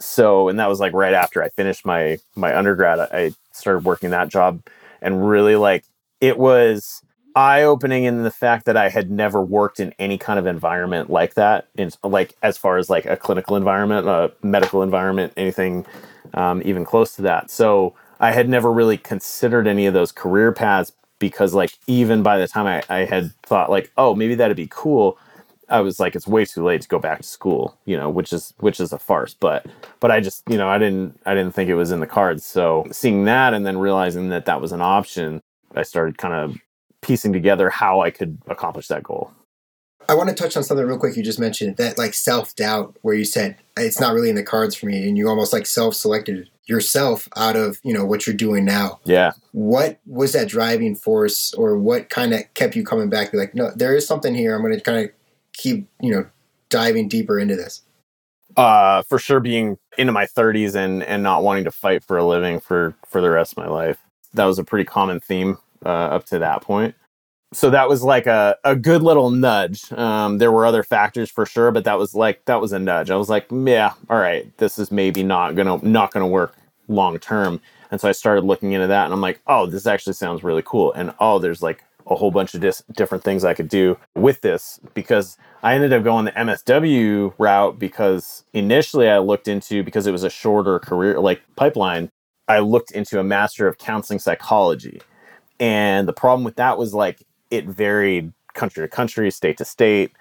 So, 0.00 0.48
and 0.48 0.58
that 0.58 0.68
was 0.68 0.80
like 0.80 0.92
right 0.92 1.14
after 1.14 1.42
I 1.42 1.48
finished 1.50 1.84
my 1.84 2.18
my 2.36 2.56
undergrad, 2.56 3.00
I 3.00 3.32
started 3.52 3.84
working 3.84 4.10
that 4.10 4.28
job 4.28 4.62
and 5.00 5.28
really 5.28 5.56
like 5.56 5.84
it 6.20 6.38
was 6.38 7.02
eye 7.38 7.62
opening 7.62 8.04
in 8.04 8.24
the 8.24 8.30
fact 8.30 8.66
that 8.66 8.76
I 8.76 8.88
had 8.90 9.10
never 9.10 9.42
worked 9.42 9.80
in 9.80 9.94
any 9.98 10.18
kind 10.18 10.38
of 10.38 10.46
environment 10.46 11.10
like 11.10 11.34
that, 11.34 11.68
in 11.76 11.90
like 12.02 12.34
as 12.42 12.58
far 12.58 12.78
as 12.78 12.90
like 12.90 13.06
a 13.06 13.16
clinical 13.16 13.56
environment, 13.56 14.08
a 14.08 14.32
medical 14.42 14.82
environment, 14.82 15.32
anything 15.36 15.86
um, 16.34 16.62
even 16.64 16.84
close 16.84 17.16
to 17.16 17.22
that. 17.22 17.50
So 17.50 17.94
I 18.20 18.32
had 18.32 18.48
never 18.48 18.72
really 18.72 18.98
considered 18.98 19.68
any 19.68 19.86
of 19.86 19.94
those 19.94 20.12
career 20.12 20.52
paths 20.52 20.92
because 21.18 21.54
like 21.54 21.72
even 21.86 22.22
by 22.22 22.38
the 22.38 22.48
time 22.48 22.66
I, 22.66 22.82
I 22.88 23.04
had 23.04 23.32
thought 23.42 23.70
like 23.70 23.90
oh 23.96 24.14
maybe 24.14 24.34
that'd 24.34 24.56
be 24.56 24.68
cool 24.70 25.18
i 25.68 25.80
was 25.80 26.00
like 26.00 26.14
it's 26.16 26.26
way 26.26 26.44
too 26.44 26.64
late 26.64 26.80
to 26.82 26.88
go 26.88 26.98
back 26.98 27.18
to 27.18 27.26
school 27.26 27.76
you 27.86 27.96
know 27.96 28.08
which 28.10 28.32
is 28.32 28.54
which 28.58 28.80
is 28.80 28.92
a 28.92 28.98
farce 28.98 29.34
but 29.34 29.66
but 30.00 30.10
i 30.10 30.20
just 30.20 30.42
you 30.48 30.56
know 30.56 30.68
i 30.68 30.78
didn't 30.78 31.18
i 31.26 31.34
didn't 31.34 31.54
think 31.54 31.68
it 31.70 31.74
was 31.74 31.90
in 31.90 32.00
the 32.00 32.06
cards 32.06 32.44
so 32.44 32.86
seeing 32.92 33.24
that 33.24 33.54
and 33.54 33.66
then 33.66 33.78
realizing 33.78 34.28
that 34.30 34.46
that 34.46 34.60
was 34.60 34.72
an 34.72 34.80
option 34.82 35.40
i 35.74 35.82
started 35.82 36.18
kind 36.18 36.34
of 36.34 36.58
piecing 37.02 37.32
together 37.32 37.70
how 37.70 38.00
i 38.00 38.10
could 38.10 38.38
accomplish 38.48 38.88
that 38.88 39.02
goal 39.02 39.32
I 40.08 40.14
want 40.14 40.30
to 40.30 40.34
touch 40.34 40.56
on 40.56 40.64
something 40.64 40.86
real 40.86 40.98
quick. 40.98 41.16
You 41.16 41.22
just 41.22 41.38
mentioned 41.38 41.76
that 41.76 41.98
like 41.98 42.14
self 42.14 42.56
doubt, 42.56 42.96
where 43.02 43.14
you 43.14 43.26
said 43.26 43.56
it's 43.76 44.00
not 44.00 44.14
really 44.14 44.30
in 44.30 44.36
the 44.36 44.42
cards 44.42 44.74
for 44.74 44.86
me, 44.86 45.06
and 45.06 45.18
you 45.18 45.28
almost 45.28 45.52
like 45.52 45.66
self 45.66 45.94
selected 45.94 46.48
yourself 46.64 47.28
out 47.36 47.56
of 47.56 47.78
you 47.82 47.92
know 47.92 48.06
what 48.06 48.26
you're 48.26 48.36
doing 48.36 48.64
now. 48.64 49.00
Yeah. 49.04 49.32
What 49.52 50.00
was 50.06 50.32
that 50.32 50.48
driving 50.48 50.94
force, 50.94 51.52
or 51.54 51.76
what 51.76 52.08
kind 52.08 52.32
of 52.32 52.42
kept 52.54 52.74
you 52.74 52.84
coming 52.84 53.10
back? 53.10 53.32
Be 53.32 53.38
like, 53.38 53.54
no, 53.54 53.70
there 53.76 53.94
is 53.94 54.06
something 54.06 54.34
here. 54.34 54.54
I'm 54.54 54.62
going 54.62 54.74
to 54.74 54.80
kind 54.80 55.04
of 55.04 55.10
keep 55.52 55.86
you 56.00 56.12
know 56.12 56.24
diving 56.70 57.08
deeper 57.08 57.38
into 57.38 57.54
this. 57.54 57.82
Uh, 58.56 59.02
for 59.02 59.18
sure, 59.18 59.40
being 59.40 59.76
into 59.98 60.12
my 60.12 60.24
30s 60.24 60.74
and 60.74 61.02
and 61.02 61.22
not 61.22 61.42
wanting 61.42 61.64
to 61.64 61.70
fight 61.70 62.02
for 62.02 62.16
a 62.16 62.24
living 62.24 62.60
for 62.60 62.94
for 63.06 63.20
the 63.20 63.28
rest 63.28 63.52
of 63.52 63.58
my 63.58 63.68
life. 63.68 63.98
That 64.32 64.46
was 64.46 64.58
a 64.58 64.64
pretty 64.64 64.84
common 64.84 65.20
theme 65.20 65.58
uh, 65.84 65.88
up 65.88 66.24
to 66.26 66.38
that 66.38 66.62
point 66.62 66.94
so 67.52 67.70
that 67.70 67.88
was 67.88 68.02
like 68.02 68.26
a, 68.26 68.56
a 68.64 68.76
good 68.76 69.02
little 69.02 69.30
nudge. 69.30 69.90
Um, 69.92 70.38
there 70.38 70.52
were 70.52 70.66
other 70.66 70.82
factors 70.82 71.30
for 71.30 71.46
sure, 71.46 71.70
but 71.70 71.84
that 71.84 71.98
was 71.98 72.14
like 72.14 72.44
that 72.44 72.60
was 72.60 72.72
a 72.72 72.78
nudge. 72.78 73.10
I 73.10 73.16
was 73.16 73.30
like, 73.30 73.46
yeah, 73.50 73.94
all 74.10 74.18
right, 74.18 74.54
this 74.58 74.78
is 74.78 74.92
maybe 74.92 75.22
not 75.22 75.54
gonna 75.56 75.78
not 75.82 76.12
gonna 76.12 76.28
work 76.28 76.56
long 76.88 77.18
term. 77.18 77.60
And 77.90 78.00
so 78.00 78.08
I 78.08 78.12
started 78.12 78.44
looking 78.44 78.72
into 78.72 78.86
that, 78.88 79.06
and 79.06 79.14
I'm 79.14 79.22
like, 79.22 79.40
oh, 79.46 79.66
this 79.66 79.86
actually 79.86 80.12
sounds 80.12 80.44
really 80.44 80.62
cool. 80.64 80.92
And 80.92 81.14
oh, 81.20 81.38
there's 81.38 81.62
like 81.62 81.84
a 82.06 82.14
whole 82.14 82.30
bunch 82.30 82.54
of 82.54 82.60
dis- 82.60 82.82
different 82.92 83.24
things 83.24 83.44
I 83.44 83.54
could 83.54 83.68
do 83.68 83.98
with 84.14 84.42
this 84.42 84.80
because 84.94 85.38
I 85.62 85.74
ended 85.74 85.92
up 85.92 86.04
going 86.04 86.26
the 86.26 86.32
MSW 86.32 87.34
route 87.38 87.78
because 87.78 88.44
initially 88.52 89.08
I 89.08 89.18
looked 89.18 89.48
into 89.48 89.82
because 89.82 90.06
it 90.06 90.12
was 90.12 90.24
a 90.24 90.30
shorter 90.30 90.78
career 90.80 91.18
like 91.20 91.42
pipeline. 91.56 92.10
I 92.46 92.60
looked 92.60 92.90
into 92.92 93.20
a 93.20 93.24
master 93.24 93.68
of 93.68 93.78
counseling 93.78 94.18
psychology. 94.18 95.00
And 95.60 96.06
the 96.06 96.12
problem 96.12 96.44
with 96.44 96.56
that 96.56 96.78
was 96.78 96.94
like 96.94 97.22
it 97.50 97.66
varied 97.66 98.32
country 98.54 98.84
to 98.84 98.88
country, 98.88 99.30
state 99.30 99.58
to 99.58 99.64
state. 99.64 100.12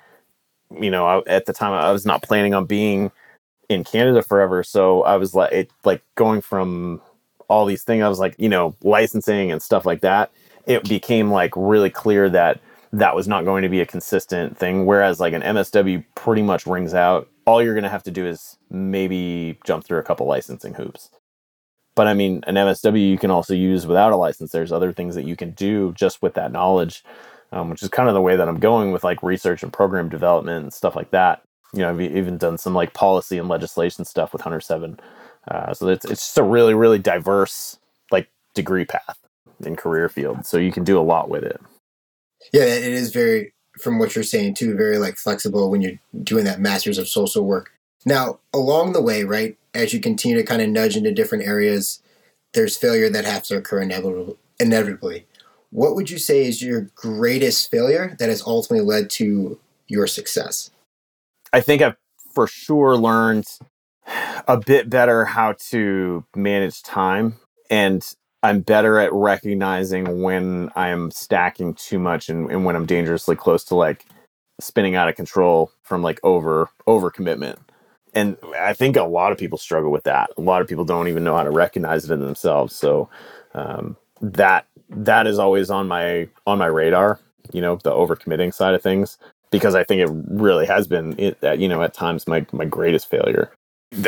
You 0.80 0.92
know, 0.92 1.06
I, 1.06 1.22
at 1.28 1.46
the 1.46 1.54
time 1.54 1.74
I 1.74 1.92
was 1.92 2.06
not 2.06 2.24
planning 2.24 2.54
on 2.54 2.66
being 2.66 3.12
in 3.70 3.84
Canada 3.84 4.22
forever, 4.22 4.64
so 4.64 5.04
I 5.04 5.18
was 5.18 5.34
like, 5.34 5.52
it, 5.52 5.72
like 5.84 6.02
going 6.16 6.42
from 6.42 7.02
all 7.48 7.66
these 7.66 7.84
things. 7.84 8.04
I 8.04 8.10
was 8.10 8.20
like, 8.20 8.36
you 8.38 8.50
know, 8.50 8.76
licensing 8.84 9.52
and 9.52 9.62
stuff 9.62 9.86
like 9.86 10.02
that. 10.02 10.32
It 10.66 10.88
became 10.88 11.32
like 11.32 11.54
really 11.56 11.90
clear 11.90 12.30
that 12.30 12.60
that 12.94 13.16
was 13.16 13.28
not 13.28 13.46
going 13.46 13.64
to 13.64 13.70
be 13.70 13.82
a 13.82 13.86
consistent 13.86 14.58
thing. 14.58 14.86
Whereas 14.86 15.20
like 15.20 15.34
an 15.34 15.42
MSW 15.42 16.04
pretty 16.16 16.42
much 16.42 16.66
rings 16.66 16.94
out. 16.94 17.30
All 17.46 17.64
you're 17.64 17.74
going 17.74 17.84
to 17.84 17.90
have 17.90 18.04
to 18.04 18.12
do 18.12 18.26
is 18.26 18.58
maybe 18.70 19.58
jump 19.66 19.86
through 19.86 20.00
a 20.00 20.04
couple 20.04 20.26
licensing 20.28 20.74
hoops. 20.74 21.10
But 21.98 22.06
I 22.06 22.14
mean, 22.14 22.44
an 22.46 22.54
MSW 22.54 23.10
you 23.10 23.18
can 23.18 23.32
also 23.32 23.56
use 23.56 23.88
without 23.88 24.12
a 24.12 24.16
license. 24.16 24.52
There's 24.52 24.72
other 24.72 24.94
things 24.94 25.16
that 25.16 25.26
you 25.26 25.36
can 25.36 25.50
do 25.50 25.94
just 25.94 26.22
with 26.22 26.36
that 26.36 26.52
knowledge, 26.52 27.04
um, 27.52 27.72
which 27.72 27.82
is 27.82 27.90
kind 27.90 28.08
of 28.08 28.14
the 28.14 28.22
way 28.22 28.36
that 28.36 28.48
I'm 28.48 28.60
going 28.60 28.92
with 28.92 29.04
like 29.04 29.24
research 29.24 29.64
and 29.64 29.74
program 29.74 30.08
development 30.08 30.62
and 30.62 30.72
stuff 30.72 30.96
like 30.96 31.10
that. 31.10 31.42
You 31.74 31.80
know, 31.80 31.90
I've 31.90 32.00
even 32.00 32.38
done 32.38 32.60
some 32.60 32.76
like 32.76 32.94
policy 32.94 33.40
and 33.40 33.50
legislation 33.50 34.06
stuff 34.06 34.32
with 34.32 34.44
Hunter 34.44 34.62
Seven. 34.62 35.00
Uh, 35.48 35.74
so 35.74 35.88
it's 35.88 36.06
it's 36.06 36.28
just 36.28 36.38
a 36.38 36.44
really 36.44 36.76
really 36.76 37.00
diverse 37.00 37.80
like 38.12 38.30
degree 38.54 38.86
path 38.86 39.18
in 39.66 39.76
career 39.76 40.08
field. 40.08 40.46
So 40.46 40.58
you 40.60 40.72
can 40.72 40.84
do 40.84 41.00
a 41.00 41.02
lot 41.02 41.32
with 41.32 41.44
it. 41.44 41.60
Yeah, 42.54 42.66
it 42.66 42.94
is 42.94 43.12
very 43.12 43.56
from 43.82 43.98
what 43.98 44.14
you're 44.14 44.24
saying 44.24 44.54
too, 44.54 44.78
very 44.78 45.00
like 45.00 45.16
flexible 45.16 45.72
when 45.72 45.82
you're 45.82 46.00
doing 46.22 46.46
that 46.46 46.60
masters 46.60 47.00
of 47.00 47.08
social 47.08 47.44
work. 47.44 47.72
Now, 48.06 48.38
along 48.54 48.94
the 48.94 49.02
way, 49.02 49.24
right, 49.24 49.58
as 49.78 49.94
you 49.94 50.00
continue 50.00 50.38
to 50.38 50.44
kind 50.44 50.62
of 50.62 50.70
nudge 50.70 50.98
into 50.98 51.14
different 51.14 51.46
areas, 51.46 52.02
there's 52.54 52.76
failure 52.76 53.10
that 53.10 53.26
has 53.26 53.48
to 53.48 53.58
occur 53.58 53.82
inevitably. 54.60 55.28
What 55.70 55.96
would 55.96 56.10
you 56.10 56.18
say 56.18 56.46
is 56.46 56.62
your 56.62 56.90
greatest 56.96 57.70
failure 57.70 58.16
that 58.20 58.30
has 58.30 58.42
ultimately 58.46 58.86
led 58.86 59.10
to 59.12 59.60
your 59.88 60.08
success? 60.08 60.72
I 61.54 61.62
think 61.62 61.82
I've 61.82 61.96
for 62.34 62.48
sure 62.48 62.98
learned 62.98 63.48
a 64.48 64.58
bit 64.58 64.90
better 64.90 65.26
how 65.26 65.56
to 65.70 66.26
manage 66.36 66.82
time 66.84 67.36
and 67.70 68.04
I'm 68.44 68.62
better 68.62 69.00
at 69.00 69.12
recognizing 69.12 70.22
when 70.22 70.72
I'm 70.76 71.12
stacking 71.12 71.74
too 71.74 72.00
much 72.00 72.30
and, 72.30 72.50
and 72.50 72.64
when 72.64 72.76
I'm 72.76 72.86
dangerously 72.86 73.36
close 73.36 73.64
to 73.66 73.76
like 73.76 74.06
spinning 74.62 74.96
out 74.96 75.10
of 75.10 75.16
control 75.16 75.72
from 75.84 76.02
like 76.02 76.20
over 76.24 76.70
over 76.86 77.10
commitment 77.10 77.60
and 78.14 78.38
I 78.58 78.74
think 78.74 78.96
a 78.96 79.04
lot 79.04 79.32
of 79.32 79.38
people 79.38 79.58
struggle 79.58 79.92
with 79.92 80.04
that. 80.04 80.32
A 80.38 80.42
lot 80.42 80.62
of 80.62 80.68
people 80.68 80.86
don't 80.86 81.08
even 81.08 81.24
know 81.24 81.36
how 81.36 81.44
to 81.44 81.52
recognize 81.52 82.06
it 82.06 82.14
in 82.14 82.20
themselves. 82.20 82.76
So 82.76 83.10
um, 83.54 83.98
that 84.22 84.66
that 84.90 85.28
is 85.28 85.40
always 85.40 85.70
on 85.70 85.88
my 85.88 86.28
on 86.46 86.58
my 86.58 86.68
radar. 86.68 87.20
You 87.54 87.62
know, 87.62 87.78
the 87.84 87.92
overcommitting 87.92 88.54
side 88.54 88.74
of 88.74 88.82
things 88.82 89.18
because 89.52 89.76
I 89.76 89.84
think 89.84 90.02
it 90.02 90.10
really 90.30 90.66
has 90.66 90.88
been 90.88 91.16
it, 91.18 91.38
you 91.60 91.68
know 91.68 91.82
at 91.82 91.94
times 91.94 92.28
my 92.28 92.46
my 92.52 92.66
greatest 92.66 93.10
failure. 93.10 93.52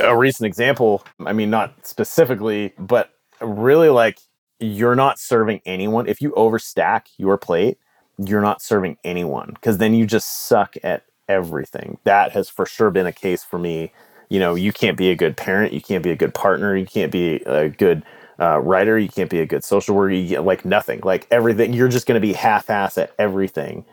A 0.03 0.15
recent 0.15 0.46
example, 0.46 1.06
I 1.25 1.32
mean, 1.32 1.50
not 1.50 1.88
specifically, 1.88 2.74
but 2.77 3.12
really 3.39 3.89
like 3.89 4.20
you're 4.60 4.96
not 4.96 5.18
serving 5.18 5.62
anyone 5.65 6.06
if 6.06 6.22
you 6.22 6.32
overstack 6.32 7.03
your 7.18 7.38
plate 7.38 7.77
you're 8.25 8.41
not 8.41 8.62
serving 8.62 8.98
anyone 9.03 9.51
because 9.53 9.77
then 9.77 9.94
you 9.94 10.06
just 10.06 10.48
suck 10.48 10.75
at 10.84 11.03
everything. 11.29 11.98
That 12.03 12.33
has 12.33 12.50
for 12.50 12.65
sure 12.65 12.91
been 12.91 13.05
a 13.05 13.13
case 13.13 13.43
for 13.43 13.57
me. 13.59 13.93
You 14.29 14.39
know, 14.39 14.55
you 14.55 14.74
can't 14.74 14.98
be 14.98 15.09
a 15.09 15.15
good 15.15 15.38
parent, 15.38 15.74
you 15.74 15.81
can't 15.81 16.03
be 16.03 16.12
a 16.12 16.15
good 16.15 16.33
partner, 16.33 16.75
you 16.75 16.86
can't 16.86 17.12
be 17.12 17.36
a 17.45 17.69
good 17.69 18.03
uh, 18.39 18.59
writer, 18.59 19.00
you 19.00 19.09
can't 19.09 19.29
be 19.29 19.39
a 19.39 19.45
good 19.45 19.63
social 19.63 19.95
worker, 19.95 20.13
you 20.13 20.39
like 20.41 20.65
nothing, 20.65 21.01
like 21.03 21.27
everything. 21.31 21.74
You're 21.74 21.88
just 21.88 22.05
going 22.05 22.21
to 22.21 22.27
be 22.27 22.33
half-ass 22.33 22.98
at 22.98 23.13
everything. 23.17 23.86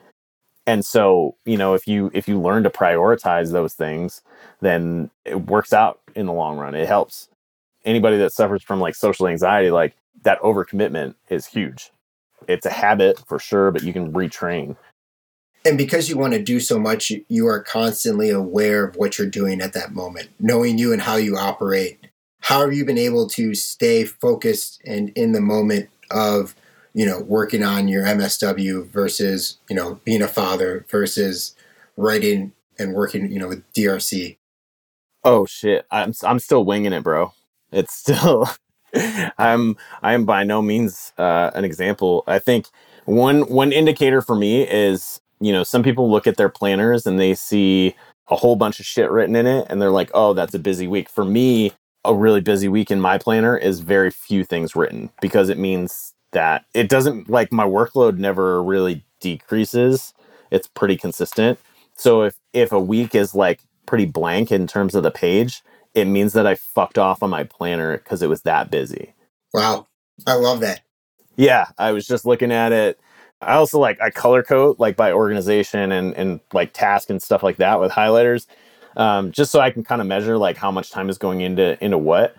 And 0.66 0.84
so, 0.84 1.36
you 1.44 1.56
know, 1.56 1.74
if 1.74 1.86
you 1.86 2.10
if 2.12 2.26
you 2.26 2.40
learn 2.40 2.64
to 2.64 2.70
prioritize 2.70 3.52
those 3.52 3.74
things, 3.74 4.20
then 4.60 5.10
it 5.24 5.46
works 5.46 5.72
out 5.72 6.00
in 6.16 6.26
the 6.26 6.32
long 6.32 6.58
run. 6.58 6.74
It 6.74 6.88
helps 6.88 7.28
anybody 7.84 8.18
that 8.18 8.32
suffers 8.32 8.62
from 8.62 8.80
like 8.80 8.96
social 8.96 9.28
anxiety, 9.28 9.70
like 9.70 9.94
that 10.22 10.40
overcommitment 10.40 11.14
is 11.30 11.46
huge. 11.46 11.92
It's 12.48 12.66
a 12.66 12.70
habit 12.70 13.22
for 13.26 13.38
sure, 13.38 13.70
but 13.70 13.84
you 13.84 13.92
can 13.92 14.12
retrain. 14.12 14.76
And 15.66 15.76
because 15.76 16.08
you 16.08 16.16
want 16.16 16.32
to 16.32 16.40
do 16.40 16.60
so 16.60 16.78
much, 16.78 17.10
you- 17.28 17.46
are 17.48 17.60
constantly 17.60 18.30
aware 18.30 18.84
of 18.84 18.94
what 18.94 19.18
you're 19.18 19.26
doing 19.26 19.60
at 19.60 19.72
that 19.72 19.92
moment, 19.92 20.28
knowing 20.38 20.78
you 20.78 20.92
and 20.92 21.02
how 21.02 21.16
you 21.16 21.36
operate. 21.36 21.98
How 22.42 22.60
have 22.60 22.72
you 22.72 22.84
been 22.84 22.96
able 22.98 23.26
to 23.30 23.52
stay 23.56 24.04
focused 24.04 24.80
and 24.86 25.10
in 25.16 25.32
the 25.32 25.40
moment 25.40 25.88
of, 26.08 26.54
you 26.94 27.04
know, 27.04 27.18
working 27.18 27.64
on 27.64 27.88
your 27.88 28.04
MSW 28.06 28.84
versus, 28.84 29.58
you 29.68 29.74
know, 29.74 29.98
being 30.04 30.22
a 30.22 30.28
father 30.28 30.86
versus 30.88 31.56
writing 31.96 32.52
and 32.78 32.94
working, 32.94 33.32
you 33.32 33.40
know, 33.40 33.48
with 33.48 33.64
DRC? 33.72 34.36
Oh 35.24 35.46
shit, 35.46 35.84
I'm 35.90 36.12
I'm 36.22 36.38
still 36.38 36.64
winging 36.64 36.92
it, 36.92 37.02
bro. 37.02 37.32
It's 37.72 37.92
still 37.92 38.48
I'm 39.38 39.76
I'm 40.00 40.24
by 40.24 40.44
no 40.44 40.62
means 40.62 41.12
uh, 41.18 41.50
an 41.56 41.64
example. 41.64 42.22
I 42.28 42.38
think 42.38 42.68
one 43.04 43.42
one 43.42 43.72
indicator 43.72 44.22
for 44.22 44.36
me 44.36 44.62
is 44.62 45.20
you 45.40 45.52
know 45.52 45.62
some 45.62 45.82
people 45.82 46.10
look 46.10 46.26
at 46.26 46.36
their 46.36 46.48
planners 46.48 47.06
and 47.06 47.18
they 47.18 47.34
see 47.34 47.94
a 48.28 48.36
whole 48.36 48.56
bunch 48.56 48.80
of 48.80 48.86
shit 48.86 49.10
written 49.10 49.36
in 49.36 49.46
it 49.46 49.66
and 49.70 49.80
they're 49.80 49.90
like, 49.90 50.10
oh, 50.14 50.32
that's 50.32 50.54
a 50.54 50.58
busy 50.58 50.86
week. 50.86 51.08
For 51.08 51.24
me, 51.24 51.72
a 52.04 52.14
really 52.14 52.40
busy 52.40 52.68
week 52.68 52.90
in 52.90 53.00
my 53.00 53.18
planner 53.18 53.56
is 53.56 53.80
very 53.80 54.10
few 54.10 54.44
things 54.44 54.74
written 54.74 55.10
because 55.20 55.48
it 55.48 55.58
means 55.58 56.14
that 56.32 56.64
it 56.74 56.88
doesn't 56.88 57.28
like 57.28 57.52
my 57.52 57.64
workload 57.64 58.18
never 58.18 58.62
really 58.62 59.04
decreases. 59.20 60.12
It's 60.50 60.66
pretty 60.66 60.96
consistent. 60.96 61.58
So 61.94 62.22
if 62.22 62.36
if 62.52 62.72
a 62.72 62.80
week 62.80 63.14
is 63.14 63.34
like 63.34 63.60
pretty 63.86 64.06
blank 64.06 64.50
in 64.50 64.66
terms 64.66 64.94
of 64.94 65.02
the 65.02 65.10
page, 65.10 65.62
it 65.94 66.06
means 66.06 66.32
that 66.34 66.46
I 66.46 66.54
fucked 66.54 66.98
off 66.98 67.22
on 67.22 67.30
my 67.30 67.44
planner 67.44 67.96
because 67.96 68.22
it 68.22 68.28
was 68.28 68.42
that 68.42 68.70
busy. 68.70 69.14
Wow. 69.52 69.86
I 70.26 70.34
love 70.34 70.60
that. 70.60 70.82
Yeah, 71.36 71.66
I 71.78 71.92
was 71.92 72.06
just 72.06 72.24
looking 72.24 72.52
at 72.52 72.72
it. 72.72 72.98
I 73.40 73.54
also 73.54 73.78
like 73.78 74.00
I 74.00 74.10
color 74.10 74.42
code 74.42 74.78
like 74.78 74.96
by 74.96 75.12
organization 75.12 75.92
and 75.92 76.14
and 76.14 76.40
like 76.52 76.72
task 76.72 77.10
and 77.10 77.22
stuff 77.22 77.42
like 77.42 77.58
that 77.58 77.80
with 77.80 77.92
highlighters, 77.92 78.46
um, 78.96 79.32
just 79.32 79.52
so 79.52 79.60
I 79.60 79.70
can 79.70 79.84
kind 79.84 80.00
of 80.00 80.06
measure 80.06 80.38
like 80.38 80.56
how 80.56 80.70
much 80.70 80.90
time 80.90 81.08
is 81.08 81.18
going 81.18 81.42
into 81.42 81.82
into 81.84 81.98
what. 81.98 82.34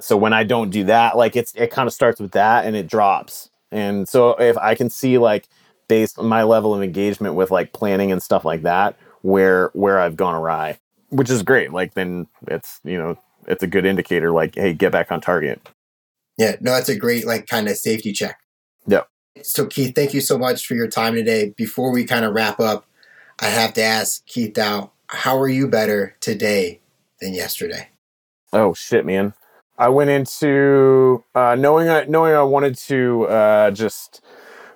So 0.00 0.16
when 0.16 0.32
I 0.32 0.44
don't 0.44 0.70
do 0.70 0.84
that, 0.84 1.16
like 1.16 1.36
it's 1.36 1.54
it 1.54 1.70
kind 1.70 1.86
of 1.86 1.92
starts 1.92 2.20
with 2.20 2.32
that 2.32 2.64
and 2.64 2.74
it 2.74 2.88
drops. 2.88 3.50
And 3.70 4.08
so 4.08 4.30
if 4.30 4.58
I 4.58 4.74
can 4.74 4.90
see 4.90 5.18
like 5.18 5.48
based 5.88 6.18
on 6.18 6.26
my 6.26 6.42
level 6.42 6.74
of 6.74 6.82
engagement 6.82 7.34
with 7.34 7.50
like 7.50 7.72
planning 7.72 8.10
and 8.10 8.22
stuff 8.22 8.44
like 8.44 8.62
that, 8.62 8.96
where 9.22 9.70
where 9.74 10.00
I've 10.00 10.16
gone 10.16 10.34
awry, 10.34 10.78
which 11.10 11.30
is 11.30 11.42
great. 11.42 11.72
Like 11.72 11.94
then 11.94 12.26
it's 12.48 12.80
you 12.84 12.98
know 12.98 13.16
it's 13.46 13.62
a 13.62 13.68
good 13.68 13.86
indicator. 13.86 14.32
Like 14.32 14.56
hey, 14.56 14.72
get 14.72 14.90
back 14.90 15.12
on 15.12 15.20
target. 15.20 15.60
Yeah, 16.38 16.56
no, 16.60 16.72
that's 16.72 16.88
a 16.88 16.96
great 16.96 17.26
like 17.26 17.46
kind 17.46 17.68
of 17.68 17.76
safety 17.76 18.12
check. 18.12 18.38
Yep. 18.86 19.08
So 19.42 19.66
Keith, 19.66 19.94
thank 19.94 20.14
you 20.14 20.20
so 20.20 20.38
much 20.38 20.66
for 20.66 20.74
your 20.74 20.88
time 20.88 21.14
today. 21.14 21.54
Before 21.56 21.92
we 21.92 22.04
kind 22.04 22.24
of 22.24 22.34
wrap 22.34 22.60
up, 22.60 22.86
I 23.38 23.46
have 23.46 23.74
to 23.74 23.82
ask 23.82 24.24
Keith 24.26 24.54
Dow, 24.54 24.92
how 25.06 25.38
are 25.38 25.48
you 25.48 25.66
better 25.68 26.16
today 26.20 26.80
than 27.20 27.34
yesterday? 27.34 27.88
Oh 28.52 28.74
shit, 28.74 29.06
man! 29.06 29.34
I 29.78 29.88
went 29.88 30.10
into 30.10 31.24
uh, 31.34 31.56
knowing 31.56 31.88
I 31.88 32.04
knowing 32.04 32.34
I 32.34 32.42
wanted 32.42 32.76
to 32.88 33.24
uh, 33.28 33.70
just 33.70 34.20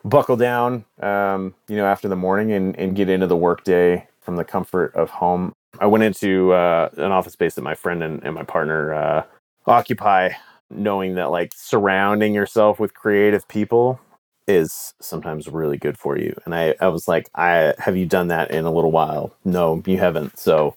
buckle 0.05 0.37
down, 0.37 0.85
um, 1.01 1.55
you 1.69 1.77
know, 1.77 1.87
after 1.87 2.09
the 2.09 2.17
morning 2.17 2.53
and, 2.53 2.77
and 2.79 2.95
get 2.95 3.09
into 3.09 3.27
the 3.27 3.37
workday 3.37 4.07
from 4.21 4.37
the 4.37 4.45
comfort 4.45 4.95
of 4.95 5.11
home. 5.11 5.53
I 5.81 5.87
went 5.87 6.05
into 6.05 6.53
uh, 6.53 6.91
an 6.97 7.11
office 7.11 7.33
space 7.33 7.55
that 7.55 7.63
my 7.63 7.75
friend 7.75 8.03
and, 8.03 8.23
and 8.23 8.35
my 8.35 8.45
partner 8.45 8.95
uh, 8.95 9.25
occupy, 9.67 10.31
knowing 10.71 11.17
that 11.17 11.31
like 11.31 11.53
surrounding 11.55 12.35
yourself 12.35 12.79
with 12.79 12.95
creative 12.95 13.47
people 13.49 14.01
is 14.47 14.95
sometimes 15.01 15.49
really 15.49 15.77
good 15.77 15.99
for 15.99 16.19
you. 16.19 16.37
And 16.45 16.55
I, 16.55 16.75
I 16.81 16.89
was 16.89 17.09
like, 17.09 17.29
I 17.35 17.75
have 17.79 17.97
you 17.97 18.07
done 18.07 18.29
that 18.29 18.51
in 18.51 18.65
a 18.65 18.73
little 18.73 18.93
while? 18.93 19.35
No, 19.45 19.83
you 19.87 19.99
haven't. 19.99 20.39
So 20.39 20.77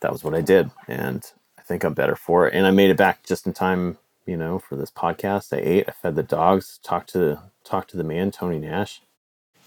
that 0.00 0.12
was 0.12 0.24
what 0.24 0.34
I 0.34 0.40
did. 0.40 0.70
And 0.88 1.24
I 1.58 1.62
think 1.62 1.84
I'm 1.84 1.94
better 1.94 2.16
for 2.16 2.48
it. 2.48 2.54
And 2.54 2.66
I 2.66 2.70
made 2.70 2.90
it 2.90 2.96
back 2.96 3.22
just 3.24 3.46
in 3.46 3.52
time, 3.52 3.98
you 4.26 4.36
know, 4.36 4.58
for 4.58 4.76
this 4.76 4.90
podcast. 4.90 5.56
I 5.56 5.60
ate, 5.60 5.88
I 5.88 5.92
fed 5.92 6.16
the 6.16 6.22
dogs, 6.22 6.78
talked 6.82 7.10
to 7.10 7.40
talked 7.64 7.90
to 7.90 7.96
the 7.96 8.04
man, 8.04 8.30
Tony 8.30 8.58
Nash. 8.58 9.00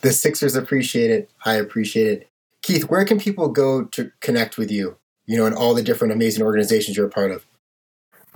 The 0.01 0.11
Sixers 0.11 0.55
appreciate 0.55 1.09
it. 1.09 1.29
I 1.45 1.55
appreciate 1.55 2.07
it. 2.07 2.29
Keith, 2.61 2.89
where 2.89 3.05
can 3.05 3.19
people 3.19 3.47
go 3.47 3.85
to 3.85 4.11
connect 4.19 4.57
with 4.57 4.71
you? 4.71 4.97
You 5.25 5.37
know, 5.37 5.45
and 5.45 5.55
all 5.55 5.73
the 5.73 5.81
different 5.81 6.13
amazing 6.13 6.43
organizations 6.43 6.97
you're 6.97 7.07
a 7.07 7.11
part 7.11 7.31
of. 7.31 7.45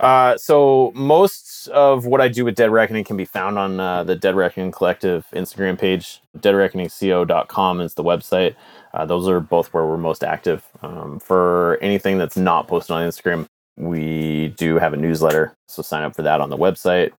Uh, 0.00 0.34
so 0.38 0.92
most 0.94 1.68
of 1.68 2.06
what 2.06 2.22
I 2.22 2.28
do 2.28 2.46
with 2.46 2.54
Dead 2.54 2.70
Reckoning 2.70 3.04
can 3.04 3.18
be 3.18 3.26
found 3.26 3.58
on 3.58 3.78
uh, 3.78 4.02
the 4.02 4.16
Dead 4.16 4.34
Reckoning 4.34 4.72
Collective 4.72 5.26
Instagram 5.34 5.78
page. 5.78 6.22
DeadReckoningCO.com 6.38 7.80
is 7.82 7.94
the 7.94 8.02
website. 8.02 8.54
Uh, 8.94 9.04
those 9.04 9.28
are 9.28 9.40
both 9.40 9.74
where 9.74 9.84
we're 9.84 9.98
most 9.98 10.24
active. 10.24 10.64
Um, 10.80 11.20
for 11.20 11.76
anything 11.82 12.16
that's 12.16 12.38
not 12.38 12.66
posted 12.66 12.92
on 12.92 13.06
Instagram, 13.06 13.46
we 13.76 14.54
do 14.56 14.78
have 14.78 14.94
a 14.94 14.96
newsletter, 14.96 15.54
so 15.68 15.82
sign 15.82 16.02
up 16.02 16.16
for 16.16 16.22
that 16.22 16.40
on 16.40 16.48
the 16.48 16.56
website. 16.56 17.12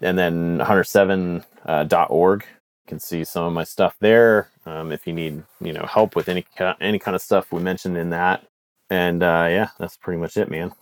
And 0.00 0.16
then 0.16 0.58
107.org, 0.58 2.42
you 2.42 2.48
can 2.86 3.00
see 3.00 3.24
some 3.24 3.44
of 3.44 3.52
my 3.52 3.64
stuff 3.64 3.96
there. 4.00 4.48
Um, 4.64 4.92
if 4.92 5.08
you 5.08 5.12
need, 5.12 5.42
you 5.60 5.72
know, 5.72 5.86
help 5.86 6.14
with 6.14 6.28
any 6.28 6.46
any 6.80 7.00
kind 7.00 7.14
of 7.16 7.22
stuff 7.22 7.50
we 7.50 7.60
mentioned 7.60 7.96
in 7.96 8.10
that. 8.10 8.46
And 8.90 9.24
uh, 9.24 9.48
yeah, 9.50 9.68
that's 9.78 9.96
pretty 9.96 10.20
much 10.20 10.36
it, 10.36 10.50
man. 10.50 10.72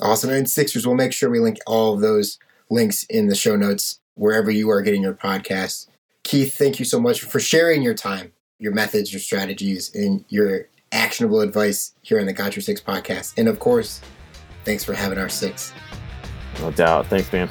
Awesome. 0.00 0.30
And 0.30 0.50
Sixers, 0.50 0.86
we'll 0.86 0.96
make 0.96 1.12
sure 1.12 1.30
we 1.30 1.38
link 1.38 1.58
all 1.66 1.94
of 1.94 2.00
those 2.00 2.38
links 2.70 3.04
in 3.04 3.28
the 3.28 3.34
show 3.34 3.56
notes 3.56 4.00
wherever 4.14 4.50
you 4.50 4.70
are 4.70 4.82
getting 4.82 5.02
your 5.02 5.14
podcast. 5.14 5.88
Keith, 6.22 6.56
thank 6.56 6.78
you 6.78 6.84
so 6.84 6.98
much 6.98 7.20
for 7.20 7.38
sharing 7.38 7.82
your 7.82 7.94
time, 7.94 8.32
your 8.58 8.72
methods, 8.72 9.12
your 9.12 9.20
strategies, 9.20 9.94
and 9.94 10.24
your 10.28 10.68
actionable 10.90 11.40
advice 11.40 11.94
here 12.02 12.18
on 12.18 12.26
the 12.26 12.32
Got 12.32 12.56
Your 12.56 12.62
Six 12.62 12.80
podcast. 12.80 13.34
And 13.36 13.48
of 13.48 13.58
course, 13.60 14.00
thanks 14.64 14.84
for 14.84 14.94
having 14.94 15.18
our 15.18 15.28
six. 15.28 15.72
No 16.60 16.70
doubt. 16.70 17.06
Thanks, 17.06 17.32
man. 17.32 17.48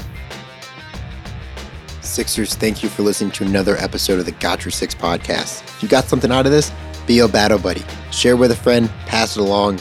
Sixers, 2.01 2.55
thank 2.55 2.83
you 2.83 2.89
for 2.89 3.03
listening 3.03 3.31
to 3.31 3.43
another 3.45 3.77
episode 3.77 4.19
of 4.19 4.25
the 4.25 4.31
Got 4.33 4.65
Your 4.65 4.71
Six 4.71 4.93
podcast. 4.93 5.63
If 5.63 5.83
you 5.83 5.89
got 5.89 6.05
something 6.05 6.31
out 6.31 6.45
of 6.45 6.51
this, 6.51 6.71
be 7.05 7.19
a 7.19 7.27
battle 7.27 7.59
buddy. 7.59 7.83
Share 8.11 8.37
with 8.37 8.51
a 8.51 8.55
friend, 8.55 8.89
pass 9.05 9.37
it 9.37 9.41
along. 9.41 9.79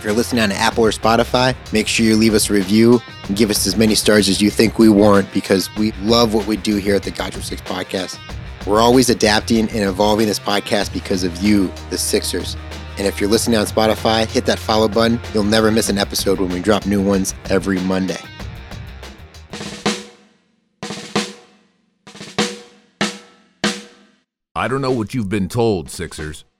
If 0.00 0.04
you're 0.04 0.14
listening 0.14 0.42
on 0.42 0.50
Apple 0.50 0.82
or 0.82 0.92
Spotify, 0.92 1.54
make 1.74 1.86
sure 1.86 2.06
you 2.06 2.16
leave 2.16 2.32
us 2.32 2.48
a 2.48 2.54
review 2.54 3.02
and 3.28 3.36
give 3.36 3.50
us 3.50 3.66
as 3.66 3.76
many 3.76 3.94
stars 3.94 4.30
as 4.30 4.40
you 4.40 4.48
think 4.48 4.78
we 4.78 4.88
warrant 4.88 5.30
because 5.30 5.68
we 5.76 5.92
love 6.00 6.32
what 6.32 6.46
we 6.46 6.56
do 6.56 6.76
here 6.76 6.94
at 6.94 7.02
the 7.02 7.10
Got 7.10 7.34
Your 7.34 7.42
Six 7.42 7.60
podcast. 7.60 8.18
We're 8.66 8.80
always 8.80 9.10
adapting 9.10 9.68
and 9.68 9.80
evolving 9.80 10.26
this 10.26 10.38
podcast 10.38 10.94
because 10.94 11.22
of 11.22 11.42
you, 11.42 11.70
the 11.90 11.98
Sixers. 11.98 12.56
And 12.96 13.06
if 13.06 13.20
you're 13.20 13.28
listening 13.28 13.58
on 13.58 13.66
Spotify, 13.66 14.26
hit 14.26 14.46
that 14.46 14.58
follow 14.58 14.88
button. 14.88 15.20
You'll 15.34 15.44
never 15.44 15.70
miss 15.70 15.90
an 15.90 15.98
episode 15.98 16.40
when 16.40 16.48
we 16.48 16.60
drop 16.60 16.86
new 16.86 17.02
ones 17.02 17.34
every 17.50 17.78
Monday. 17.80 18.16
I 24.54 24.66
don't 24.66 24.80
know 24.80 24.92
what 24.92 25.12
you've 25.12 25.28
been 25.28 25.50
told, 25.50 25.90
Sixers, 25.90 26.46